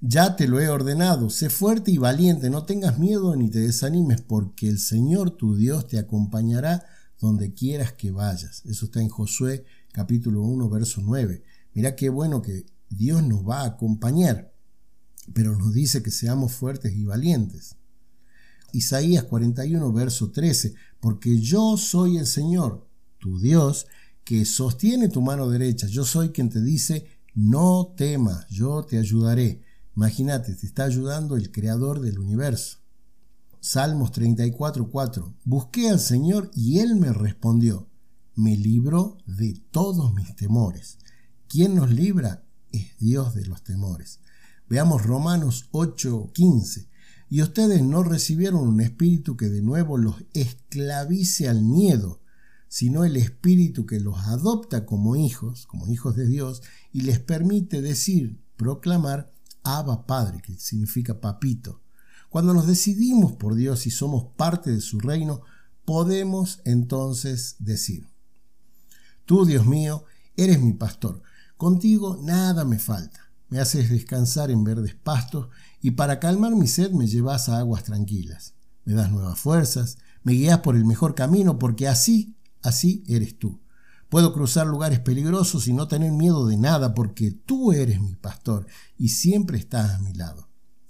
Ya 0.00 0.36
te 0.36 0.46
lo 0.46 0.60
he 0.60 0.68
ordenado, 0.68 1.28
sé 1.28 1.50
fuerte 1.50 1.90
y 1.90 1.98
valiente, 1.98 2.50
no 2.50 2.64
tengas 2.64 3.00
miedo 3.00 3.34
ni 3.34 3.50
te 3.50 3.58
desanimes, 3.58 4.20
porque 4.20 4.68
el 4.68 4.78
Señor 4.78 5.32
tu 5.32 5.56
Dios 5.56 5.88
te 5.88 5.98
acompañará 5.98 6.86
donde 7.18 7.52
quieras 7.52 7.94
que 7.94 8.12
vayas. 8.12 8.62
Eso 8.64 8.84
está 8.86 9.00
en 9.00 9.08
Josué 9.08 9.64
capítulo 9.90 10.42
1, 10.42 10.68
verso 10.70 11.00
9. 11.02 11.42
Mira 11.74 11.96
qué 11.96 12.10
bueno 12.10 12.42
que 12.42 12.64
Dios 12.88 13.24
nos 13.24 13.46
va 13.46 13.62
a 13.62 13.66
acompañar, 13.66 14.54
pero 15.34 15.56
nos 15.56 15.74
dice 15.74 16.00
que 16.00 16.12
seamos 16.12 16.52
fuertes 16.52 16.94
y 16.94 17.04
valientes. 17.04 17.74
Isaías 18.72 19.24
41, 19.24 19.92
verso 19.92 20.30
13, 20.30 20.74
porque 21.00 21.40
yo 21.40 21.76
soy 21.76 22.18
el 22.18 22.26
Señor, 22.26 22.86
tu 23.18 23.40
Dios, 23.40 23.88
que 24.22 24.44
sostiene 24.44 25.08
tu 25.08 25.22
mano 25.22 25.48
derecha. 25.48 25.88
Yo 25.88 26.04
soy 26.04 26.28
quien 26.28 26.50
te 26.50 26.62
dice, 26.62 27.06
no 27.34 27.94
temas, 27.96 28.46
yo 28.48 28.84
te 28.84 28.98
ayudaré. 28.98 29.62
Imagínate, 29.98 30.54
te 30.54 30.64
está 30.64 30.84
ayudando 30.84 31.34
el 31.34 31.50
creador 31.50 32.00
del 32.00 32.20
universo. 32.20 32.78
Salmos 33.58 34.12
34:4. 34.12 35.34
Busqué 35.44 35.90
al 35.90 35.98
Señor 35.98 36.52
y 36.54 36.78
Él 36.78 36.94
me 36.94 37.12
respondió. 37.12 37.88
Me 38.36 38.56
libró 38.56 39.18
de 39.26 39.60
todos 39.72 40.14
mis 40.14 40.36
temores. 40.36 40.98
¿Quién 41.48 41.74
nos 41.74 41.90
libra? 41.90 42.44
Es 42.70 42.96
Dios 43.00 43.34
de 43.34 43.46
los 43.46 43.64
temores. 43.64 44.20
Veamos 44.68 45.04
Romanos 45.04 45.68
8:15. 45.72 46.86
Y 47.28 47.42
ustedes 47.42 47.82
no 47.82 48.04
recibieron 48.04 48.68
un 48.68 48.80
espíritu 48.80 49.36
que 49.36 49.48
de 49.48 49.62
nuevo 49.62 49.98
los 49.98 50.24
esclavice 50.32 51.48
al 51.48 51.62
miedo, 51.62 52.22
sino 52.68 53.04
el 53.04 53.16
espíritu 53.16 53.84
que 53.84 53.98
los 53.98 54.16
adopta 54.28 54.86
como 54.86 55.16
hijos, 55.16 55.66
como 55.66 55.88
hijos 55.88 56.14
de 56.14 56.28
Dios, 56.28 56.62
y 56.92 57.00
les 57.00 57.18
permite 57.18 57.82
decir, 57.82 58.40
proclamar, 58.56 59.32
Abba 59.62 60.06
Padre, 60.06 60.40
que 60.42 60.54
significa 60.58 61.20
papito. 61.20 61.80
Cuando 62.28 62.52
nos 62.54 62.66
decidimos 62.66 63.32
por 63.32 63.54
Dios 63.54 63.86
y 63.86 63.90
somos 63.90 64.24
parte 64.36 64.70
de 64.70 64.80
su 64.80 65.00
reino, 65.00 65.42
podemos 65.84 66.60
entonces 66.64 67.56
decir, 67.58 68.06
Tú, 69.28 69.44
Dios 69.44 69.66
mío, 69.66 70.04
eres 70.38 70.58
mi 70.58 70.72
pastor, 70.72 71.20
contigo 71.58 72.18
nada 72.22 72.64
me 72.64 72.78
falta, 72.78 73.30
me 73.50 73.60
haces 73.60 73.90
descansar 73.90 74.50
en 74.50 74.64
verdes 74.64 74.94
pastos 74.94 75.48
y 75.82 75.90
para 75.90 76.18
calmar 76.18 76.56
mi 76.56 76.66
sed 76.66 76.92
me 76.92 77.06
llevas 77.06 77.50
a 77.50 77.58
aguas 77.58 77.84
tranquilas, 77.84 78.54
me 78.86 78.94
das 78.94 79.10
nuevas 79.10 79.38
fuerzas, 79.38 79.98
me 80.22 80.32
guías 80.32 80.60
por 80.60 80.76
el 80.76 80.86
mejor 80.86 81.14
camino 81.14 81.58
porque 81.58 81.88
así, 81.88 82.36
así 82.62 83.04
eres 83.06 83.38
tú. 83.38 83.60
Puedo 84.08 84.32
cruzar 84.32 84.66
lugares 84.66 85.00
peligrosos 85.00 85.68
y 85.68 85.74
no 85.74 85.86
tener 85.86 86.12
miedo 86.12 86.46
de 86.46 86.56
nada 86.56 86.94
porque 86.94 87.30
tú 87.30 87.72
eres 87.72 88.00
mi 88.00 88.14
pastor 88.14 88.66
y 88.96 89.10
siempre 89.10 89.58
estás 89.58 89.90
a 89.90 89.98
mi 89.98 90.14
lado. 90.14 90.48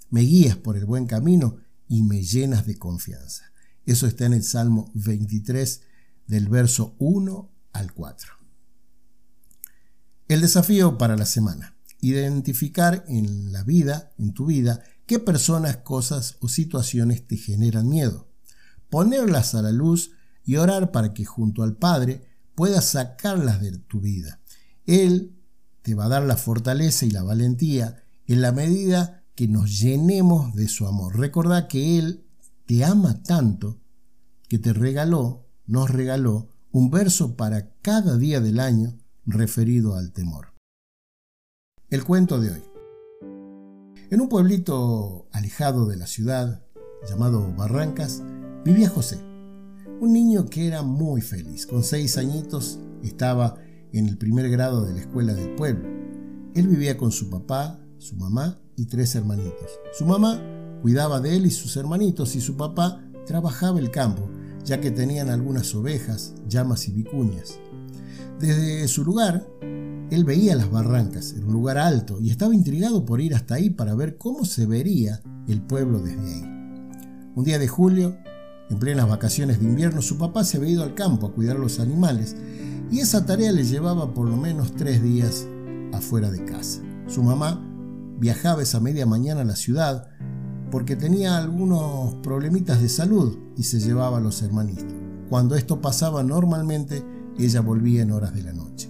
Me 0.09 0.21
guías 0.21 0.55
por 0.55 0.77
el 0.77 0.85
buen 0.85 1.05
camino 1.05 1.57
y 1.87 2.03
me 2.03 2.23
llenas 2.23 2.65
de 2.65 2.77
confianza. 2.77 3.51
Eso 3.85 4.07
está 4.07 4.25
en 4.25 4.33
el 4.33 4.43
Salmo 4.43 4.89
23 4.93 5.81
del 6.27 6.47
verso 6.47 6.95
1 6.99 7.49
al 7.73 7.93
4. 7.93 8.33
El 10.29 10.41
desafío 10.41 10.97
para 10.97 11.17
la 11.17 11.25
semana. 11.25 11.75
Identificar 12.01 13.03
en 13.07 13.51
la 13.51 13.63
vida, 13.63 14.13
en 14.17 14.33
tu 14.33 14.45
vida, 14.45 14.81
qué 15.05 15.19
personas, 15.19 15.77
cosas 15.77 16.37
o 16.39 16.47
situaciones 16.47 17.27
te 17.27 17.35
generan 17.35 17.89
miedo. 17.89 18.29
Ponerlas 18.89 19.55
a 19.55 19.61
la 19.61 19.71
luz 19.71 20.11
y 20.45 20.55
orar 20.55 20.91
para 20.91 21.13
que 21.13 21.25
junto 21.25 21.63
al 21.63 21.75
Padre 21.75 22.28
puedas 22.59 22.89
sacarlas 22.89 23.61
de 23.61 23.77
tu 23.77 24.01
vida. 24.01 24.41
Él 24.85 25.33
te 25.81 25.95
va 25.95 26.07
a 26.07 26.09
dar 26.09 26.23
la 26.23 26.35
fortaleza 26.35 27.05
y 27.05 27.09
la 27.09 27.23
valentía 27.23 28.03
en 28.27 28.41
la 28.41 28.51
medida 28.51 29.23
que 29.33 29.47
nos 29.47 29.79
llenemos 29.79 30.53
de 30.55 30.67
su 30.67 30.85
amor. 30.85 31.17
Recordá 31.17 31.69
que 31.69 31.97
Él 31.97 32.25
te 32.65 32.83
ama 32.83 33.23
tanto 33.23 33.79
que 34.49 34.59
te 34.59 34.73
regaló, 34.73 35.47
nos 35.67 35.89
regaló, 35.89 36.49
un 36.71 36.91
verso 36.91 37.37
para 37.37 37.71
cada 37.81 38.17
día 38.17 38.41
del 38.41 38.59
año 38.59 38.97
referido 39.25 39.95
al 39.95 40.11
temor. 40.11 40.53
El 41.89 42.03
cuento 42.03 42.41
de 42.41 42.51
hoy. 42.51 42.63
En 44.09 44.19
un 44.19 44.27
pueblito 44.27 45.29
alejado 45.31 45.85
de 45.85 45.95
la 45.95 46.07
ciudad, 46.07 46.65
llamado 47.07 47.53
Barrancas, 47.55 48.21
vivía 48.65 48.89
José 48.89 49.28
un 49.99 50.13
niño 50.13 50.45
que 50.45 50.67
era 50.67 50.81
muy 50.81 51.21
feliz. 51.21 51.65
Con 51.65 51.83
seis 51.83 52.17
añitos 52.17 52.79
estaba 53.03 53.55
en 53.91 54.07
el 54.07 54.17
primer 54.17 54.49
grado 54.49 54.85
de 54.85 54.93
la 54.93 55.01
escuela 55.01 55.33
del 55.33 55.55
pueblo. 55.55 55.87
Él 56.55 56.67
vivía 56.67 56.97
con 56.97 57.11
su 57.11 57.29
papá, 57.29 57.79
su 57.97 58.15
mamá 58.15 58.59
y 58.75 58.85
tres 58.85 59.15
hermanitos. 59.15 59.69
Su 59.97 60.05
mamá 60.05 60.41
cuidaba 60.81 61.19
de 61.19 61.35
él 61.35 61.45
y 61.45 61.51
sus 61.51 61.75
hermanitos 61.75 62.35
y 62.35 62.41
su 62.41 62.55
papá 62.55 63.03
trabajaba 63.25 63.79
el 63.79 63.91
campo, 63.91 64.29
ya 64.63 64.79
que 64.79 64.91
tenían 64.91 65.29
algunas 65.29 65.75
ovejas, 65.75 66.33
llamas 66.47 66.87
y 66.87 66.93
vicuñas. 66.93 67.59
Desde 68.39 68.87
su 68.87 69.03
lugar, 69.03 69.45
él 69.61 70.23
veía 70.23 70.55
las 70.55 70.71
barrancas, 70.71 71.33
en 71.33 71.43
un 71.43 71.53
lugar 71.53 71.77
alto, 71.77 72.19
y 72.21 72.29
estaba 72.29 72.55
intrigado 72.55 73.05
por 73.05 73.21
ir 73.21 73.35
hasta 73.35 73.55
ahí 73.55 73.69
para 73.69 73.93
ver 73.95 74.17
cómo 74.17 74.45
se 74.45 74.65
vería 74.65 75.21
el 75.47 75.61
pueblo 75.61 75.99
desde 75.99 76.33
ahí. 76.33 76.41
Un 77.35 77.43
día 77.43 77.59
de 77.59 77.67
julio, 77.67 78.17
en 78.69 78.79
plenas 78.79 79.09
vacaciones 79.09 79.59
de 79.59 79.65
invierno, 79.65 80.01
su 80.01 80.17
papá 80.17 80.43
se 80.43 80.57
había 80.57 80.71
ido 80.71 80.83
al 80.83 80.93
campo 80.93 81.27
a 81.27 81.33
cuidar 81.33 81.57
los 81.57 81.79
animales, 81.79 82.35
y 82.91 82.99
esa 82.99 83.25
tarea 83.25 83.51
le 83.51 83.63
llevaba 83.63 84.13
por 84.13 84.27
lo 84.27 84.37
menos 84.37 84.73
tres 84.73 85.01
días 85.01 85.47
afuera 85.93 86.31
de 86.31 86.45
casa. 86.45 86.81
Su 87.07 87.23
mamá 87.23 87.65
viajaba 88.19 88.61
esa 88.61 88.79
media 88.79 89.05
mañana 89.05 89.41
a 89.41 89.45
la 89.45 89.55
ciudad 89.55 90.09
porque 90.71 90.95
tenía 90.95 91.37
algunos 91.37 92.15
problemitas 92.15 92.81
de 92.81 92.89
salud 92.89 93.37
y 93.57 93.63
se 93.63 93.79
llevaba 93.79 94.17
a 94.17 94.21
los 94.21 94.41
hermanitos. 94.41 94.93
Cuando 95.29 95.55
esto 95.55 95.81
pasaba 95.81 96.23
normalmente, 96.23 97.03
ella 97.37 97.61
volvía 97.61 98.01
en 98.01 98.11
horas 98.11 98.33
de 98.33 98.43
la 98.43 98.53
noche. 98.53 98.89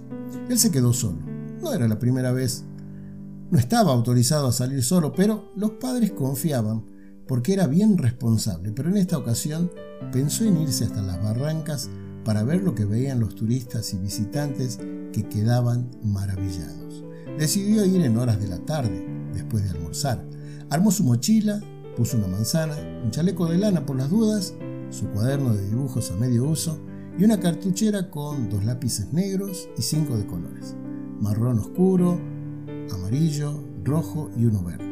Él 0.50 0.58
se 0.58 0.72
quedó 0.72 0.94
solo. 0.94 1.20
No 1.62 1.74
era 1.74 1.88
la 1.88 2.00
primera 2.00 2.32
vez. 2.32 2.64
No 3.52 3.60
estaba 3.60 3.92
autorizado 3.92 4.48
a 4.48 4.52
salir 4.52 4.84
solo, 4.84 5.14
pero 5.14 5.52
los 5.56 5.72
padres 5.72 6.12
confiaban 6.12 6.84
porque 7.30 7.54
era 7.54 7.68
bien 7.68 8.00
responsable. 8.00 8.72
Pero 8.72 8.90
en 8.90 8.98
esta 8.98 9.18
ocasión 9.18 9.72
pensó 10.12 10.46
en 10.46 10.58
irse 10.58 10.84
hasta 10.84 11.04
las 11.04 11.24
barrancas 11.24 11.88
para 12.26 12.44
ver 12.44 12.64
lo 12.64 12.74
que 12.74 12.86
veían 12.86 13.20
los 13.20 13.36
turistas 13.36 13.94
y 13.94 14.00
visitantes 14.00 14.80
que 15.14 15.30
quedaban 15.30 15.92
maravillados. 16.04 17.06
Decidió 17.38 17.86
ir 17.86 18.02
en 18.02 18.18
horas 18.18 18.42
de 18.42 18.48
la 18.48 18.58
tarde, 18.66 19.06
después 19.32 19.64
de 19.64 19.70
almorzar. 19.70 20.26
Armó 20.72 20.90
su 20.90 21.04
mochila, 21.04 21.62
puso 21.96 22.18
una 22.18 22.28
manzana, 22.28 22.76
un 23.04 23.12
chaleco 23.12 23.46
de 23.46 23.60
lana 23.60 23.86
por 23.86 23.96
las 23.96 24.10
dudas, 24.10 24.56
su 24.90 25.06
cuaderno 25.10 25.54
de 25.54 25.70
dibujos 25.70 26.10
a 26.10 26.16
medio 26.16 26.46
uso 26.46 26.80
y 27.18 27.26
una 27.26 27.40
cartuchera 27.40 28.10
con 28.10 28.50
dos 28.50 28.66
lápices 28.66 29.14
negros 29.14 29.70
y 29.78 29.84
cinco 29.84 30.18
de 30.18 30.26
colores, 30.26 30.76
marrón 31.22 31.60
oscuro, 31.60 32.20
amarillo, 32.92 33.64
rojo 33.84 34.32
y 34.36 34.46
uno 34.46 34.64
verde. 34.64 34.89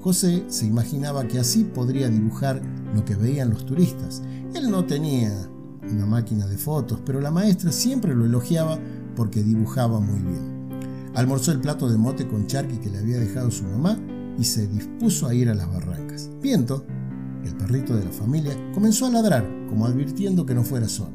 José 0.00 0.44
se 0.48 0.66
imaginaba 0.66 1.28
que 1.28 1.38
así 1.38 1.64
podría 1.64 2.08
dibujar 2.08 2.62
lo 2.94 3.04
que 3.04 3.16
veían 3.16 3.50
los 3.50 3.66
turistas. 3.66 4.22
Él 4.54 4.70
no 4.70 4.86
tenía 4.86 5.30
una 5.92 6.06
máquina 6.06 6.46
de 6.46 6.56
fotos, 6.56 7.00
pero 7.04 7.20
la 7.20 7.30
maestra 7.30 7.70
siempre 7.70 8.14
lo 8.14 8.24
elogiaba 8.24 8.78
porque 9.14 9.42
dibujaba 9.42 10.00
muy 10.00 10.20
bien. 10.20 11.10
Almorzó 11.14 11.52
el 11.52 11.60
plato 11.60 11.90
de 11.90 11.98
mote 11.98 12.26
con 12.26 12.46
charqui 12.46 12.78
que 12.78 12.88
le 12.88 12.98
había 12.98 13.18
dejado 13.18 13.50
su 13.50 13.64
mamá 13.64 13.98
y 14.38 14.44
se 14.44 14.66
dispuso 14.68 15.26
a 15.26 15.34
ir 15.34 15.50
a 15.50 15.54
las 15.54 15.70
barrancas. 15.70 16.30
Viento, 16.40 16.84
el 17.44 17.54
perrito 17.56 17.94
de 17.94 18.04
la 18.04 18.12
familia, 18.12 18.56
comenzó 18.72 19.06
a 19.06 19.10
ladrar, 19.10 19.46
como 19.68 19.84
advirtiendo 19.84 20.46
que 20.46 20.54
no 20.54 20.64
fuera 20.64 20.88
solo. 20.88 21.12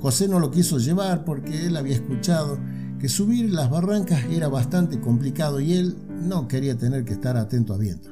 José 0.00 0.28
no 0.28 0.38
lo 0.38 0.50
quiso 0.50 0.78
llevar 0.78 1.24
porque 1.24 1.66
él 1.66 1.76
había 1.76 1.94
escuchado 1.94 2.58
que 3.00 3.08
subir 3.08 3.52
las 3.52 3.68
barrancas 3.68 4.24
era 4.30 4.48
bastante 4.48 5.00
complicado 5.00 5.58
y 5.60 5.72
él 5.72 5.96
no 6.22 6.46
quería 6.46 6.76
tener 6.76 7.04
que 7.04 7.14
estar 7.14 7.36
atento 7.36 7.74
a 7.74 7.78
Viento. 7.78 8.11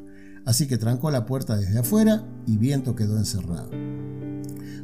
Así 0.50 0.66
que 0.66 0.78
trancó 0.78 1.12
la 1.12 1.26
puerta 1.26 1.56
desde 1.56 1.78
afuera 1.78 2.24
y 2.44 2.56
Viento 2.56 2.96
quedó 2.96 3.16
encerrado. 3.16 3.70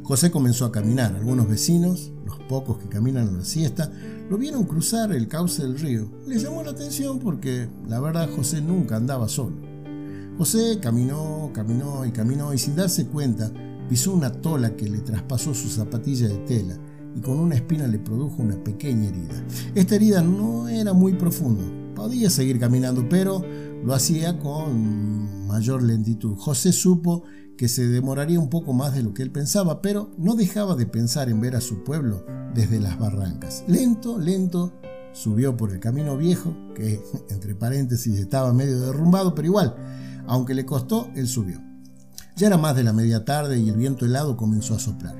José 0.01 0.31
comenzó 0.31 0.63
a 0.63 0.71
caminar. 0.71 1.13
Algunos 1.13 1.49
vecinos, 1.49 2.13
los 2.25 2.39
pocos 2.47 2.77
que 2.77 2.87
caminan 2.87 3.27
a 3.27 3.31
la 3.39 3.43
siesta, 3.43 3.91
lo 4.29 4.37
vieron 4.37 4.63
cruzar 4.63 5.11
el 5.11 5.27
cauce 5.27 5.63
del 5.63 5.77
río. 5.77 6.09
Le 6.25 6.39
llamó 6.39 6.63
la 6.63 6.71
atención 6.71 7.19
porque 7.19 7.67
la 7.85 7.99
verdad 7.99 8.29
José 8.33 8.61
nunca 8.61 8.95
andaba 8.95 9.27
solo. 9.27 9.57
José 10.37 10.79
caminó, 10.81 11.51
caminó 11.53 12.05
y 12.05 12.11
caminó 12.13 12.53
y 12.53 12.57
sin 12.57 12.77
darse 12.77 13.05
cuenta 13.07 13.51
pisó 13.89 14.13
una 14.13 14.31
tola 14.31 14.77
que 14.77 14.87
le 14.87 14.99
traspasó 14.99 15.53
su 15.53 15.67
zapatilla 15.67 16.29
de 16.29 16.37
tela 16.45 16.77
y 17.13 17.19
con 17.19 17.39
una 17.39 17.55
espina 17.55 17.87
le 17.87 17.99
produjo 17.99 18.41
una 18.41 18.55
pequeña 18.55 19.09
herida. 19.09 19.43
Esta 19.75 19.95
herida 19.95 20.21
no 20.21 20.69
era 20.69 20.93
muy 20.93 21.15
profunda, 21.15 21.65
podía 21.93 22.29
seguir 22.29 22.57
caminando, 22.57 23.09
pero 23.09 23.43
lo 23.83 23.93
hacía 23.93 24.39
con 24.39 25.47
mayor 25.47 25.83
lentitud. 25.83 26.35
José 26.37 26.71
supo 26.73 27.23
que 27.57 27.67
se 27.67 27.87
demoraría 27.87 28.39
un 28.39 28.49
poco 28.49 28.73
más 28.73 28.93
de 28.93 29.03
lo 29.03 29.13
que 29.13 29.23
él 29.23 29.31
pensaba, 29.31 29.81
pero 29.81 30.11
no 30.17 30.35
dejaba 30.35 30.75
de 30.75 30.85
pensar 30.85 31.29
en 31.29 31.41
ver 31.41 31.55
a 31.55 31.61
su 31.61 31.83
pueblo 31.83 32.25
desde 32.53 32.79
las 32.79 32.99
barrancas. 32.99 33.63
Lento, 33.67 34.19
lento, 34.19 34.73
subió 35.13 35.57
por 35.57 35.71
el 35.71 35.79
camino 35.79 36.15
viejo, 36.17 36.55
que 36.75 37.01
entre 37.29 37.55
paréntesis 37.55 38.19
estaba 38.19 38.53
medio 38.53 38.79
derrumbado, 38.79 39.33
pero 39.33 39.47
igual, 39.47 39.75
aunque 40.27 40.53
le 40.53 40.65
costó, 40.65 41.09
él 41.15 41.27
subió. 41.27 41.61
Ya 42.35 42.47
era 42.47 42.57
más 42.57 42.75
de 42.75 42.83
la 42.83 42.93
media 42.93 43.25
tarde 43.25 43.57
y 43.57 43.69
el 43.69 43.77
viento 43.77 44.05
helado 44.05 44.37
comenzó 44.37 44.75
a 44.75 44.79
soplar. 44.79 45.15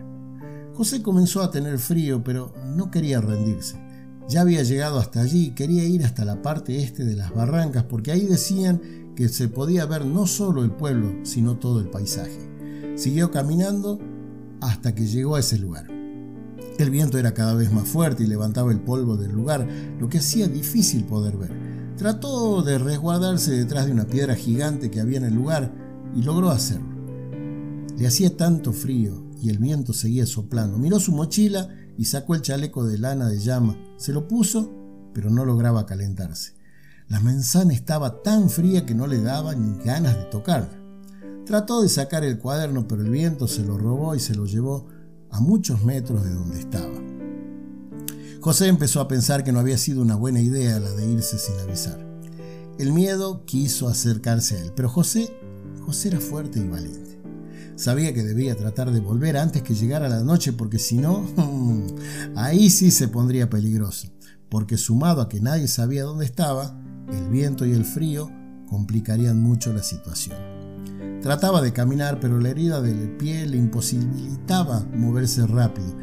José 0.76 1.02
comenzó 1.02 1.42
a 1.42 1.50
tener 1.50 1.80
frío, 1.80 2.24
pero 2.24 2.54
no 2.76 2.92
quería 2.92 3.20
rendirse. 3.20 3.87
Ya 4.30 4.42
había 4.42 4.62
llegado 4.64 5.00
hasta 5.00 5.22
allí, 5.22 5.52
quería 5.52 5.86
ir 5.86 6.04
hasta 6.04 6.26
la 6.26 6.42
parte 6.42 6.84
este 6.84 7.06
de 7.06 7.16
las 7.16 7.34
barrancas, 7.34 7.84
porque 7.84 8.12
ahí 8.12 8.26
decían 8.26 8.82
que 9.16 9.30
se 9.30 9.48
podía 9.48 9.86
ver 9.86 10.06
no 10.06 10.28
solo 10.28 10.64
el 10.64 10.72
pueblo, 10.72 11.14
sino 11.24 11.58
todo 11.58 11.80
el 11.80 11.90
paisaje. 11.90 12.38
Siguió 12.96 13.32
caminando 13.32 14.00
hasta 14.60 14.94
que 14.94 15.08
llegó 15.08 15.36
a 15.36 15.40
ese 15.40 15.58
lugar. 15.58 15.88
El 16.78 16.90
viento 16.92 17.18
era 17.18 17.34
cada 17.34 17.54
vez 17.54 17.72
más 17.72 17.88
fuerte 17.88 18.24
y 18.24 18.28
levantaba 18.28 18.72
el 18.72 18.82
polvo 18.82 19.16
del 19.16 19.32
lugar, 19.32 19.66
lo 20.00 20.10
que 20.10 20.18
hacía 20.18 20.48
difícil 20.48 21.06
poder 21.06 21.38
ver. 21.38 21.96
Trató 21.98 22.62
de 22.62 22.78
resguardarse 22.78 23.52
detrás 23.52 23.86
de 23.86 23.94
una 23.94 24.06
piedra 24.06 24.36
gigante 24.36 24.92
que 24.92 25.00
había 25.00 25.18
en 25.18 25.26
el 25.26 25.34
lugar 25.34 25.74
y 26.16 26.22
logró 26.22 26.50
hacerlo. 26.50 26.96
Le 27.98 28.06
hacía 28.06 28.36
tanto 28.36 28.74
frío 28.74 29.24
y 29.42 29.50
el 29.50 29.58
viento 29.58 29.94
seguía 29.94 30.26
soplando. 30.26 30.78
Miró 30.78 31.00
su 31.00 31.14
mochila 31.14 31.70
y 31.98 32.06
sacó 32.06 32.36
el 32.36 32.42
chaleco 32.42 32.86
de 32.86 33.00
lana 33.00 33.28
de 33.30 33.40
llama. 33.40 33.76
Se 33.98 34.14
lo 34.14 34.28
puso, 34.28 34.72
pero 35.14 35.30
no 35.30 35.44
lograba 35.46 35.86
calentarse. 35.86 36.54
La 37.08 37.20
manzana 37.20 37.74
estaba 37.74 38.22
tan 38.22 38.50
fría 38.50 38.86
que 38.86 38.94
no 38.94 39.08
le 39.08 39.22
daba 39.22 39.56
ni 39.56 39.84
ganas 39.84 40.16
de 40.16 40.26
tocarla. 40.26 40.78
Trató 41.46 41.82
de 41.82 41.90
sacar 41.90 42.24
el 42.24 42.38
cuaderno, 42.38 42.88
pero 42.88 43.02
el 43.02 43.10
viento 43.10 43.48
se 43.48 43.64
lo 43.64 43.78
robó 43.78 44.14
y 44.16 44.20
se 44.20 44.36
lo 44.36 44.46
llevó 44.46 44.88
a 45.32 45.40
muchos 45.40 45.84
metros 45.84 46.24
de 46.24 46.34
donde 46.34 46.60
estaba. 46.60 46.94
José 48.42 48.68
empezó 48.68 49.02
a 49.02 49.08
pensar 49.08 49.44
que 49.44 49.52
no 49.52 49.60
había 49.60 49.78
sido 49.78 50.02
una 50.02 50.16
buena 50.16 50.42
idea 50.42 50.80
la 50.80 50.92
de 50.92 51.06
irse 51.06 51.38
sin 51.38 51.58
avisar. 51.60 52.06
El 52.78 52.92
miedo 52.92 53.46
quiso 53.46 53.88
acercarse 53.88 54.58
a 54.58 54.62
él, 54.62 54.74
pero 54.76 54.90
José, 54.90 55.34
José 55.86 56.10
era 56.10 56.20
fuerte 56.20 56.60
y 56.60 56.68
valiente. 56.68 57.07
Sabía 57.78 58.12
que 58.12 58.24
debía 58.24 58.56
tratar 58.56 58.90
de 58.92 59.00
volver 59.00 59.38
antes 59.38 59.62
que 59.62 59.76
llegara 59.76 60.10
la 60.10 60.24
noche 60.24 60.52
porque 60.52 60.80
si 60.80 60.98
no, 60.98 61.24
ahí 62.36 62.72
sí 62.72 62.90
se 62.90 63.08
pondría 63.08 63.52
peligroso, 63.52 64.08
porque 64.50 64.78
sumado 64.78 65.22
a 65.22 65.30
que 65.30 65.42
nadie 65.42 65.68
sabía 65.68 66.04
dónde 66.04 66.26
estaba, 66.26 66.76
el 67.14 67.30
viento 67.30 67.68
y 67.68 67.74
el 67.74 67.86
frío 67.86 68.32
complicarían 68.68 69.40
mucho 69.40 69.74
la 69.74 69.84
situación. 69.84 70.36
Trataba 71.22 71.62
de 71.62 71.72
caminar, 71.72 72.20
pero 72.20 72.40
la 72.40 72.50
herida 72.50 72.82
del 72.82 73.16
pie 73.16 73.46
le 73.46 73.58
imposibilitaba 73.58 74.84
moverse 74.96 75.46
rápido, 75.46 75.96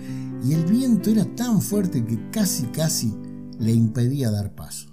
y 0.45 0.53
el 0.53 0.65
viento 0.67 1.11
era 1.11 1.25
tan 1.35 1.61
fuerte 1.61 2.05
que 2.05 2.31
casi 2.31 2.67
casi 2.67 3.13
le 3.59 3.73
impedía 3.73 4.31
dar 4.31 4.55
pasos. 4.55 4.93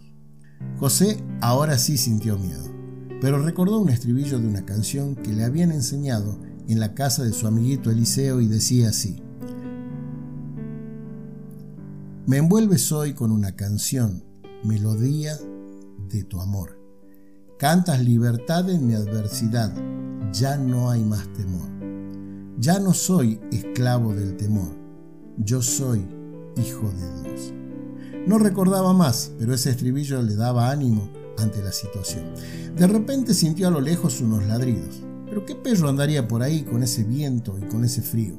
José 0.80 1.24
ahora 1.42 1.78
sí 1.78 1.96
sintió 1.96 2.40
miedo, 2.40 2.66
pero 3.22 3.38
recordó 3.38 3.78
un 3.78 3.90
estribillo 3.90 4.40
de 4.40 4.48
una 4.48 4.66
canción 4.66 5.16
que 5.16 5.32
le 5.32 5.44
habían 5.44 5.72
enseñado 5.72 6.40
en 6.68 6.80
la 6.80 6.94
casa 6.94 7.24
de 7.24 7.34
su 7.34 7.48
amiguito 7.48 7.92
Eliseo 7.92 8.42
y 8.42 8.48
decía 8.48 8.90
así, 8.90 9.22
Me 12.28 12.38
envuelves 12.38 12.92
hoy 12.92 13.14
con 13.14 13.32
una 13.32 13.56
canción, 13.56 14.24
melodía 14.64 15.38
de 16.10 16.24
tu 16.24 16.40
amor. 16.40 16.80
Cantas 17.58 18.04
libertad 18.04 18.70
en 18.70 18.88
mi 18.88 18.94
adversidad, 18.94 19.74
ya 20.32 20.58
no 20.58 20.90
hay 20.90 21.04
más 21.04 21.32
temor. 21.34 21.70
Ya 22.58 22.80
no 22.80 22.94
soy 22.94 23.40
esclavo 23.52 24.14
del 24.14 24.38
temor, 24.38 24.76
yo 25.38 25.62
soy 25.62 26.06
hijo 26.58 26.92
de 26.92 27.22
Dios. 27.24 27.54
No 28.28 28.38
recordaba 28.38 28.94
más, 28.94 29.32
pero 29.40 29.54
ese 29.54 29.72
estribillo 29.72 30.22
le 30.22 30.36
daba 30.36 30.70
ánimo 30.70 31.10
ante 31.38 31.64
la 31.64 31.72
situación. 31.72 32.24
De 32.76 32.88
repente 32.88 33.34
sintió 33.34 33.68
a 33.68 33.72
lo 33.72 33.82
lejos 33.82 34.22
unos 34.22 34.46
ladridos. 34.46 35.02
Pero 35.32 35.46
qué 35.46 35.56
perro 35.56 35.88
andaría 35.88 36.28
por 36.28 36.44
ahí 36.44 36.64
con 36.64 36.84
ese 36.84 37.06
viento 37.06 37.58
y 37.58 37.66
con 37.70 37.86
ese 37.86 38.02
frío. 38.02 38.36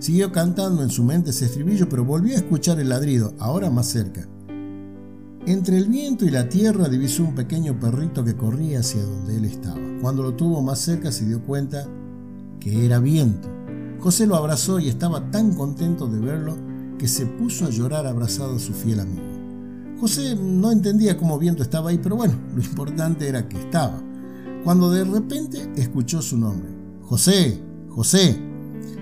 Siguió 0.00 0.32
cantando 0.32 0.82
en 0.82 0.90
su 0.90 1.04
mente 1.04 1.30
ese 1.30 1.44
estribillo, 1.44 1.88
pero 1.88 2.04
volvió 2.04 2.34
a 2.34 2.38
escuchar 2.38 2.80
el 2.80 2.88
ladrido, 2.88 3.34
ahora 3.38 3.70
más 3.70 3.86
cerca. 3.86 4.26
Entre 5.46 5.78
el 5.78 5.86
viento 5.86 6.24
y 6.24 6.32
la 6.32 6.48
tierra 6.48 6.88
divisó 6.88 7.22
un 7.22 7.36
pequeño 7.36 7.78
perrito 7.78 8.24
que 8.24 8.34
corría 8.34 8.80
hacia 8.80 9.00
donde 9.00 9.36
él 9.36 9.44
estaba. 9.44 9.78
Cuando 10.02 10.24
lo 10.24 10.34
tuvo 10.34 10.60
más 10.60 10.80
cerca 10.80 11.12
se 11.12 11.24
dio 11.24 11.40
cuenta 11.44 11.86
que 12.58 12.84
era 12.84 12.98
viento. 12.98 13.48
José 14.00 14.26
lo 14.26 14.34
abrazó 14.34 14.80
y 14.80 14.88
estaba 14.88 15.30
tan 15.30 15.54
contento 15.54 16.08
de 16.08 16.18
verlo 16.18 16.56
que 16.98 17.06
se 17.06 17.26
puso 17.26 17.66
a 17.66 17.70
llorar 17.70 18.08
abrazado 18.08 18.56
a 18.56 18.58
su 18.58 18.72
fiel 18.72 18.98
amigo. 18.98 19.22
José 20.00 20.34
no 20.34 20.72
entendía 20.72 21.16
cómo 21.16 21.38
Viento 21.38 21.62
estaba 21.62 21.90
ahí, 21.90 21.98
pero 21.98 22.16
bueno, 22.16 22.34
lo 22.56 22.60
importante 22.60 23.28
era 23.28 23.48
que 23.48 23.56
estaba. 23.56 24.09
Cuando 24.64 24.90
de 24.90 25.04
repente 25.04 25.72
escuchó 25.76 26.20
su 26.20 26.36
nombre. 26.36 26.70
José, 27.02 27.58
José. 27.88 28.38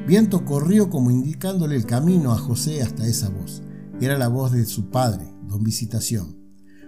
Viento 0.06 0.44
corrió 0.44 0.88
como 0.88 1.10
indicándole 1.10 1.74
el 1.74 1.84
camino 1.84 2.32
a 2.32 2.38
José 2.38 2.80
hasta 2.80 3.06
esa 3.06 3.28
voz. 3.28 3.60
Era 4.00 4.16
la 4.16 4.28
voz 4.28 4.52
de 4.52 4.64
su 4.66 4.88
padre, 4.88 5.26
don 5.48 5.64
Visitación. 5.64 6.36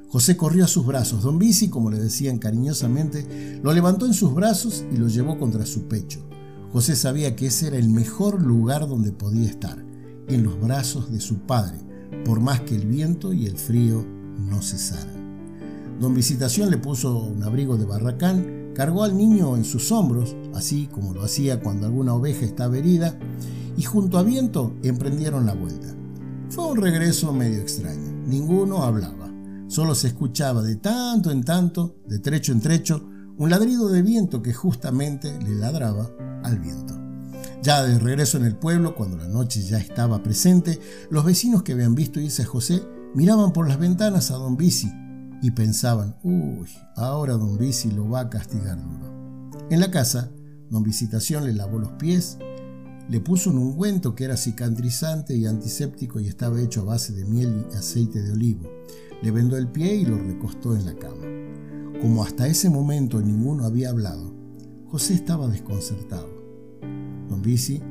José 0.08 0.36
corrió 0.36 0.64
a 0.64 0.68
sus 0.68 0.86
brazos. 0.86 1.24
Don 1.24 1.38
Visi, 1.38 1.68
como 1.68 1.90
le 1.90 1.98
decían 1.98 2.38
cariñosamente, 2.38 3.60
lo 3.62 3.72
levantó 3.72 4.06
en 4.06 4.14
sus 4.14 4.32
brazos 4.32 4.84
y 4.92 4.96
lo 4.96 5.08
llevó 5.08 5.36
contra 5.36 5.66
su 5.66 5.88
pecho. 5.88 6.24
José 6.72 6.94
sabía 6.94 7.34
que 7.34 7.46
ese 7.46 7.66
era 7.66 7.76
el 7.76 7.88
mejor 7.88 8.40
lugar 8.40 8.88
donde 8.88 9.10
podía 9.10 9.48
estar, 9.48 9.84
en 10.28 10.44
los 10.44 10.60
brazos 10.60 11.10
de 11.10 11.20
su 11.20 11.40
padre, 11.40 11.78
por 12.24 12.38
más 12.38 12.60
que 12.60 12.76
el 12.76 12.86
viento 12.86 13.32
y 13.32 13.46
el 13.46 13.58
frío 13.58 14.06
no 14.38 14.62
cesaran. 14.62 15.98
Don 16.00 16.14
Visitación 16.14 16.70
le 16.70 16.78
puso 16.78 17.24
un 17.24 17.42
abrigo 17.42 17.76
de 17.76 17.84
barracán, 17.84 18.59
cargó 18.80 19.04
al 19.04 19.14
niño 19.14 19.58
en 19.58 19.66
sus 19.66 19.92
hombros, 19.92 20.34
así 20.54 20.86
como 20.86 21.12
lo 21.12 21.22
hacía 21.22 21.60
cuando 21.60 21.84
alguna 21.84 22.14
oveja 22.14 22.46
estaba 22.46 22.78
herida, 22.78 23.14
y 23.76 23.82
junto 23.82 24.16
a 24.16 24.22
Viento 24.22 24.74
emprendieron 24.82 25.44
la 25.44 25.52
vuelta. 25.52 25.94
Fue 26.48 26.64
un 26.64 26.78
regreso 26.78 27.30
medio 27.34 27.60
extraño. 27.60 28.10
Ninguno 28.24 28.82
hablaba. 28.82 29.30
Solo 29.68 29.94
se 29.94 30.06
escuchaba 30.06 30.62
de 30.62 30.76
tanto 30.76 31.30
en 31.30 31.44
tanto, 31.44 31.96
de 32.08 32.20
trecho 32.20 32.52
en 32.52 32.62
trecho, 32.62 33.06
un 33.36 33.50
ladrido 33.50 33.90
de 33.90 34.00
viento 34.00 34.40
que 34.40 34.54
justamente 34.54 35.38
le 35.42 35.56
ladraba 35.56 36.10
al 36.42 36.58
viento. 36.58 36.98
Ya 37.62 37.82
de 37.82 37.98
regreso 37.98 38.38
en 38.38 38.46
el 38.46 38.56
pueblo, 38.56 38.94
cuando 38.94 39.18
la 39.18 39.28
noche 39.28 39.60
ya 39.60 39.76
estaba 39.76 40.22
presente, 40.22 40.80
los 41.10 41.26
vecinos 41.26 41.64
que 41.64 41.72
habían 41.72 41.94
visto 41.94 42.18
irse 42.18 42.44
a 42.44 42.46
José 42.46 42.82
miraban 43.14 43.52
por 43.52 43.68
las 43.68 43.78
ventanas 43.78 44.30
a 44.30 44.36
don 44.36 44.56
Bisi 44.56 44.90
y 45.42 45.52
pensaban, 45.52 46.16
uy, 46.22 46.68
ahora 46.96 47.34
don 47.34 47.56
Bisi 47.56 47.90
lo 47.90 48.08
va 48.08 48.20
a 48.20 48.30
castigar 48.30 48.78
duro. 48.82 49.50
En 49.70 49.80
la 49.80 49.90
casa, 49.90 50.30
don 50.68 50.82
Visitación 50.82 51.44
le 51.44 51.54
lavó 51.54 51.78
los 51.78 51.92
pies, 51.92 52.38
le 53.08 53.20
puso 53.20 53.50
un 53.50 53.58
ungüento 53.58 54.14
que 54.14 54.24
era 54.24 54.36
cicatrizante 54.36 55.36
y 55.36 55.46
antiséptico 55.46 56.20
y 56.20 56.28
estaba 56.28 56.60
hecho 56.60 56.82
a 56.82 56.84
base 56.84 57.12
de 57.12 57.24
miel 57.24 57.66
y 57.72 57.76
aceite 57.76 58.22
de 58.22 58.32
olivo. 58.32 58.70
Le 59.22 59.30
vendó 59.30 59.56
el 59.56 59.68
pie 59.68 59.94
y 59.96 60.04
lo 60.04 60.16
recostó 60.16 60.76
en 60.76 60.86
la 60.86 60.94
cama. 60.94 61.26
Como 62.00 62.22
hasta 62.22 62.46
ese 62.46 62.70
momento 62.70 63.20
ninguno 63.20 63.64
había 63.64 63.90
hablado, 63.90 64.32
José 64.86 65.14
estaba 65.14 65.48
desconcertado. 65.48 66.28
Don 67.28 67.42
Bisi 67.42 67.82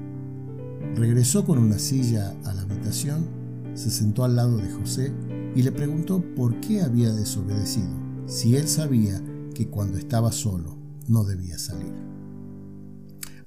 regresó 0.95 1.45
con 1.45 1.59
una 1.59 1.79
silla 1.79 2.35
a 2.45 2.53
la 2.53 2.61
habitación, 2.61 3.27
se 3.73 3.89
sentó 3.89 4.23
al 4.23 4.35
lado 4.35 4.57
de 4.57 4.71
José 4.71 5.11
y 5.55 5.63
le 5.63 5.71
preguntó 5.71 6.23
por 6.35 6.59
qué 6.59 6.81
había 6.81 7.11
desobedecido, 7.11 7.89
si 8.27 8.55
él 8.55 8.67
sabía 8.67 9.21
que 9.53 9.67
cuando 9.67 9.97
estaba 9.97 10.31
solo 10.31 10.77
no 11.07 11.23
debía 11.23 11.57
salir. 11.57 11.93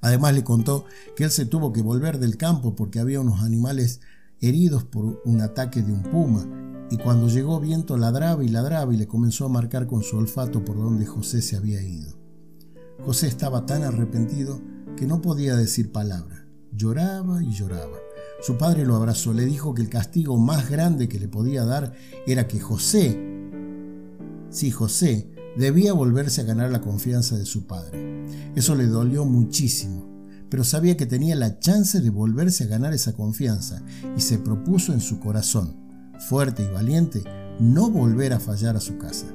Además 0.01 0.33
le 0.33 0.43
contó 0.43 0.85
que 1.15 1.23
él 1.23 1.31
se 1.31 1.45
tuvo 1.45 1.71
que 1.71 1.81
volver 1.81 2.19
del 2.19 2.35
campo 2.35 2.75
porque 2.75 2.99
había 2.99 3.21
unos 3.21 3.41
animales 3.41 4.01
heridos 4.41 4.83
por 4.83 5.21
un 5.23 5.41
ataque 5.41 5.81
de 5.81 5.93
un 5.93 6.03
puma 6.03 6.45
y 6.91 6.97
cuando 6.97 7.29
llegó 7.29 7.59
viento 7.61 7.97
ladraba 7.97 8.43
y 8.43 8.49
ladraba 8.49 8.93
y 8.93 8.97
le 8.97 9.07
comenzó 9.07 9.45
a 9.45 9.49
marcar 9.49 9.87
con 9.87 10.03
su 10.03 10.17
olfato 10.17 10.63
por 10.65 10.75
donde 10.75 11.05
José 11.05 11.41
se 11.41 11.55
había 11.55 11.81
ido. 11.81 12.11
José 13.05 13.27
estaba 13.27 13.65
tan 13.65 13.83
arrepentido 13.83 14.61
que 14.97 15.07
no 15.07 15.21
podía 15.21 15.55
decir 15.55 15.91
palabra. 15.91 16.45
Lloraba 16.71 17.41
y 17.41 17.51
lloraba. 17.53 17.97
Su 18.45 18.57
padre 18.57 18.85
lo 18.85 18.95
abrazó, 18.95 19.33
le 19.33 19.45
dijo 19.45 19.73
que 19.73 19.81
el 19.81 19.89
castigo 19.89 20.37
más 20.37 20.69
grande 20.69 21.07
que 21.07 21.19
le 21.19 21.27
podía 21.27 21.65
dar 21.65 21.93
era 22.27 22.47
que 22.47 22.59
José, 22.59 23.17
sí 24.49 24.69
José, 24.69 25.31
debía 25.57 25.93
volverse 25.93 26.41
a 26.41 26.45
ganar 26.45 26.71
la 26.71 26.81
confianza 26.81 27.37
de 27.37 27.45
su 27.45 27.65
padre. 27.65 28.25
Eso 28.55 28.75
le 28.75 28.87
dolió 28.87 29.25
muchísimo, 29.25 30.05
pero 30.49 30.63
sabía 30.63 30.97
que 30.97 31.05
tenía 31.05 31.35
la 31.35 31.59
chance 31.59 32.01
de 32.01 32.09
volverse 32.09 32.65
a 32.65 32.67
ganar 32.67 32.93
esa 32.93 33.13
confianza 33.13 33.81
y 34.17 34.21
se 34.21 34.37
propuso 34.37 34.93
en 34.93 34.99
su 34.99 35.19
corazón, 35.19 35.77
fuerte 36.27 36.63
y 36.63 36.73
valiente, 36.73 37.23
no 37.59 37.89
volver 37.89 38.33
a 38.33 38.39
fallar 38.39 38.75
a 38.75 38.81
su 38.81 38.97
casa. 38.97 39.27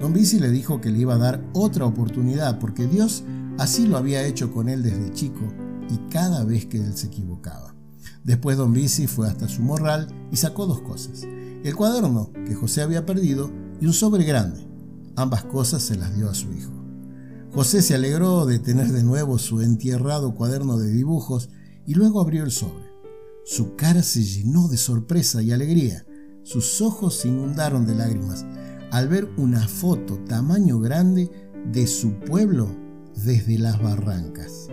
Don 0.00 0.12
Bisi 0.12 0.40
le 0.40 0.50
dijo 0.50 0.80
que 0.80 0.90
le 0.90 1.00
iba 1.00 1.14
a 1.14 1.18
dar 1.18 1.44
otra 1.52 1.86
oportunidad 1.86 2.58
porque 2.58 2.86
Dios 2.86 3.24
Así 3.58 3.86
lo 3.86 3.96
había 3.96 4.26
hecho 4.26 4.52
con 4.52 4.68
él 4.68 4.82
desde 4.82 5.12
chico 5.12 5.52
y 5.88 6.10
cada 6.10 6.44
vez 6.44 6.66
que 6.66 6.78
él 6.78 6.96
se 6.96 7.06
equivocaba. 7.06 7.73
Después 8.24 8.56
don 8.56 8.72
Bisi 8.72 9.06
fue 9.06 9.28
hasta 9.28 9.48
su 9.48 9.62
morral 9.62 10.08
y 10.32 10.36
sacó 10.36 10.66
dos 10.66 10.80
cosas. 10.80 11.22
El 11.62 11.76
cuaderno 11.76 12.32
que 12.46 12.54
José 12.54 12.80
había 12.80 13.06
perdido 13.06 13.52
y 13.80 13.86
un 13.86 13.92
sobre 13.92 14.24
grande. 14.24 14.66
Ambas 15.14 15.44
cosas 15.44 15.82
se 15.82 15.96
las 15.96 16.16
dio 16.16 16.28
a 16.28 16.34
su 16.34 16.50
hijo. 16.52 16.72
José 17.52 17.82
se 17.82 17.94
alegró 17.94 18.46
de 18.46 18.58
tener 18.58 18.88
de 18.88 19.04
nuevo 19.04 19.38
su 19.38 19.60
entierrado 19.60 20.34
cuaderno 20.34 20.78
de 20.78 20.90
dibujos 20.90 21.50
y 21.86 21.94
luego 21.94 22.20
abrió 22.20 22.44
el 22.44 22.50
sobre. 22.50 22.92
Su 23.44 23.76
cara 23.76 24.02
se 24.02 24.24
llenó 24.24 24.68
de 24.68 24.78
sorpresa 24.78 25.42
y 25.42 25.52
alegría. 25.52 26.06
Sus 26.42 26.80
ojos 26.80 27.14
se 27.14 27.28
inundaron 27.28 27.86
de 27.86 27.94
lágrimas 27.94 28.44
al 28.90 29.08
ver 29.08 29.28
una 29.36 29.68
foto 29.68 30.18
tamaño 30.26 30.80
grande 30.80 31.30
de 31.72 31.86
su 31.86 32.14
pueblo 32.20 32.68
desde 33.22 33.58
las 33.58 33.80
barrancas. 33.82 34.68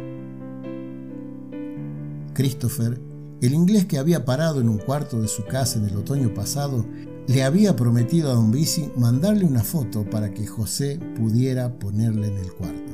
Christopher, 2.33 3.11
el 3.41 3.56
inglés 3.56 3.86
que 3.86 3.97
había 3.97 4.23
parado 4.23 4.62
en 4.62 4.69
un 4.69 4.77
cuarto 4.77 5.19
de 5.19 5.27
su 5.27 5.43
casa 5.45 5.80
en 5.80 5.86
el 5.86 5.97
otoño 5.97 6.34
pasado, 6.34 6.86
le 7.27 7.43
había 7.43 7.75
prometido 7.75 8.32
a 8.32 8.36
don 8.36 8.51
Bisi 8.51 8.91
mandarle 8.95 9.45
una 9.45 9.63
foto 9.63 10.08
para 10.08 10.32
que 10.32 10.45
José 10.45 10.99
pudiera 11.17 11.80
ponerle 11.80 12.27
en 12.27 12.38
el 12.38 12.54
cuarto. 12.54 12.91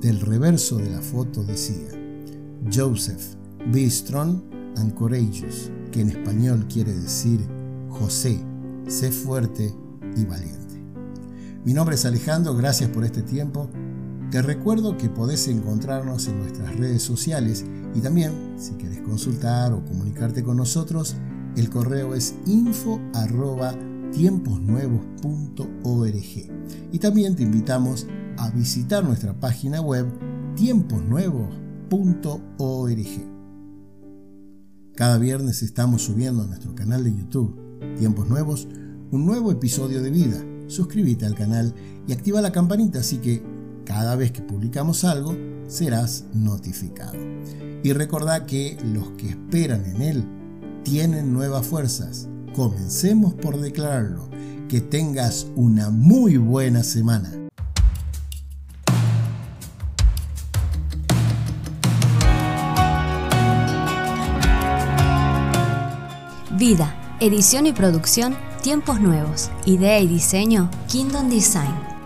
Del 0.00 0.20
reverso 0.20 0.78
de 0.78 0.90
la 0.90 1.02
foto 1.02 1.44
decía, 1.44 1.90
Joseph, 2.72 3.36
be 3.70 3.88
strong 3.90 4.42
and 4.76 4.94
courageous, 4.94 5.70
que 5.90 6.00
en 6.00 6.08
español 6.08 6.66
quiere 6.72 6.94
decir, 6.94 7.40
José, 7.90 8.40
sé 8.88 9.12
fuerte 9.12 9.74
y 10.16 10.24
valiente. 10.24 10.82
Mi 11.64 11.74
nombre 11.74 11.96
es 11.96 12.06
Alejandro, 12.06 12.56
gracias 12.56 12.88
por 12.88 13.04
este 13.04 13.22
tiempo 13.22 13.68
te 14.32 14.40
recuerdo 14.40 14.96
que 14.96 15.10
podés 15.10 15.46
encontrarnos 15.46 16.26
en 16.26 16.38
nuestras 16.38 16.74
redes 16.76 17.02
sociales 17.02 17.66
y 17.94 18.00
también, 18.00 18.54
si 18.56 18.72
querés 18.74 19.00
consultar 19.00 19.72
o 19.72 19.84
comunicarte 19.84 20.42
con 20.42 20.56
nosotros, 20.56 21.16
el 21.56 21.68
correo 21.68 22.14
es 22.14 22.34
info 22.46 23.00
Y 26.92 26.98
también 26.98 27.36
te 27.36 27.42
invitamos 27.42 28.06
a 28.38 28.50
visitar 28.50 29.04
nuestra 29.04 29.38
página 29.38 29.80
web 29.80 30.06
tiemposnuevos.org. 30.56 33.32
Cada 34.94 35.18
viernes 35.18 35.62
estamos 35.62 36.02
subiendo 36.02 36.42
a 36.42 36.46
nuestro 36.46 36.74
canal 36.74 37.04
de 37.04 37.14
YouTube, 37.14 37.56
Tiempos 37.98 38.28
Nuevos, 38.28 38.68
un 39.10 39.26
nuevo 39.26 39.50
episodio 39.50 40.02
de 40.02 40.10
vida. 40.10 40.42
Suscríbete 40.66 41.26
al 41.26 41.34
canal 41.34 41.74
y 42.06 42.12
activa 42.12 42.40
la 42.40 42.52
campanita 42.52 43.00
así 43.00 43.18
que 43.18 43.42
cada 43.84 44.16
vez 44.16 44.32
que 44.32 44.42
publicamos 44.42 45.04
algo, 45.04 45.36
serás 45.66 46.24
notificado. 46.32 47.14
Y 47.82 47.92
recordá 47.92 48.46
que 48.46 48.76
los 48.84 49.10
que 49.12 49.30
esperan 49.30 49.84
en 49.86 50.02
Él 50.02 50.24
tienen 50.84 51.32
nuevas 51.32 51.66
fuerzas. 51.66 52.28
Comencemos 52.54 53.34
por 53.34 53.60
declararlo. 53.60 54.28
Que 54.68 54.80
tengas 54.80 55.46
una 55.54 55.90
muy 55.90 56.38
buena 56.38 56.82
semana. 56.82 57.30
Vida, 66.56 67.16
edición 67.18 67.66
y 67.66 67.72
producción, 67.72 68.36
tiempos 68.62 69.00
nuevos. 69.00 69.50
Idea 69.66 69.98
y 69.98 70.06
diseño, 70.06 70.70
Kingdom 70.86 71.28
Design. 71.28 72.01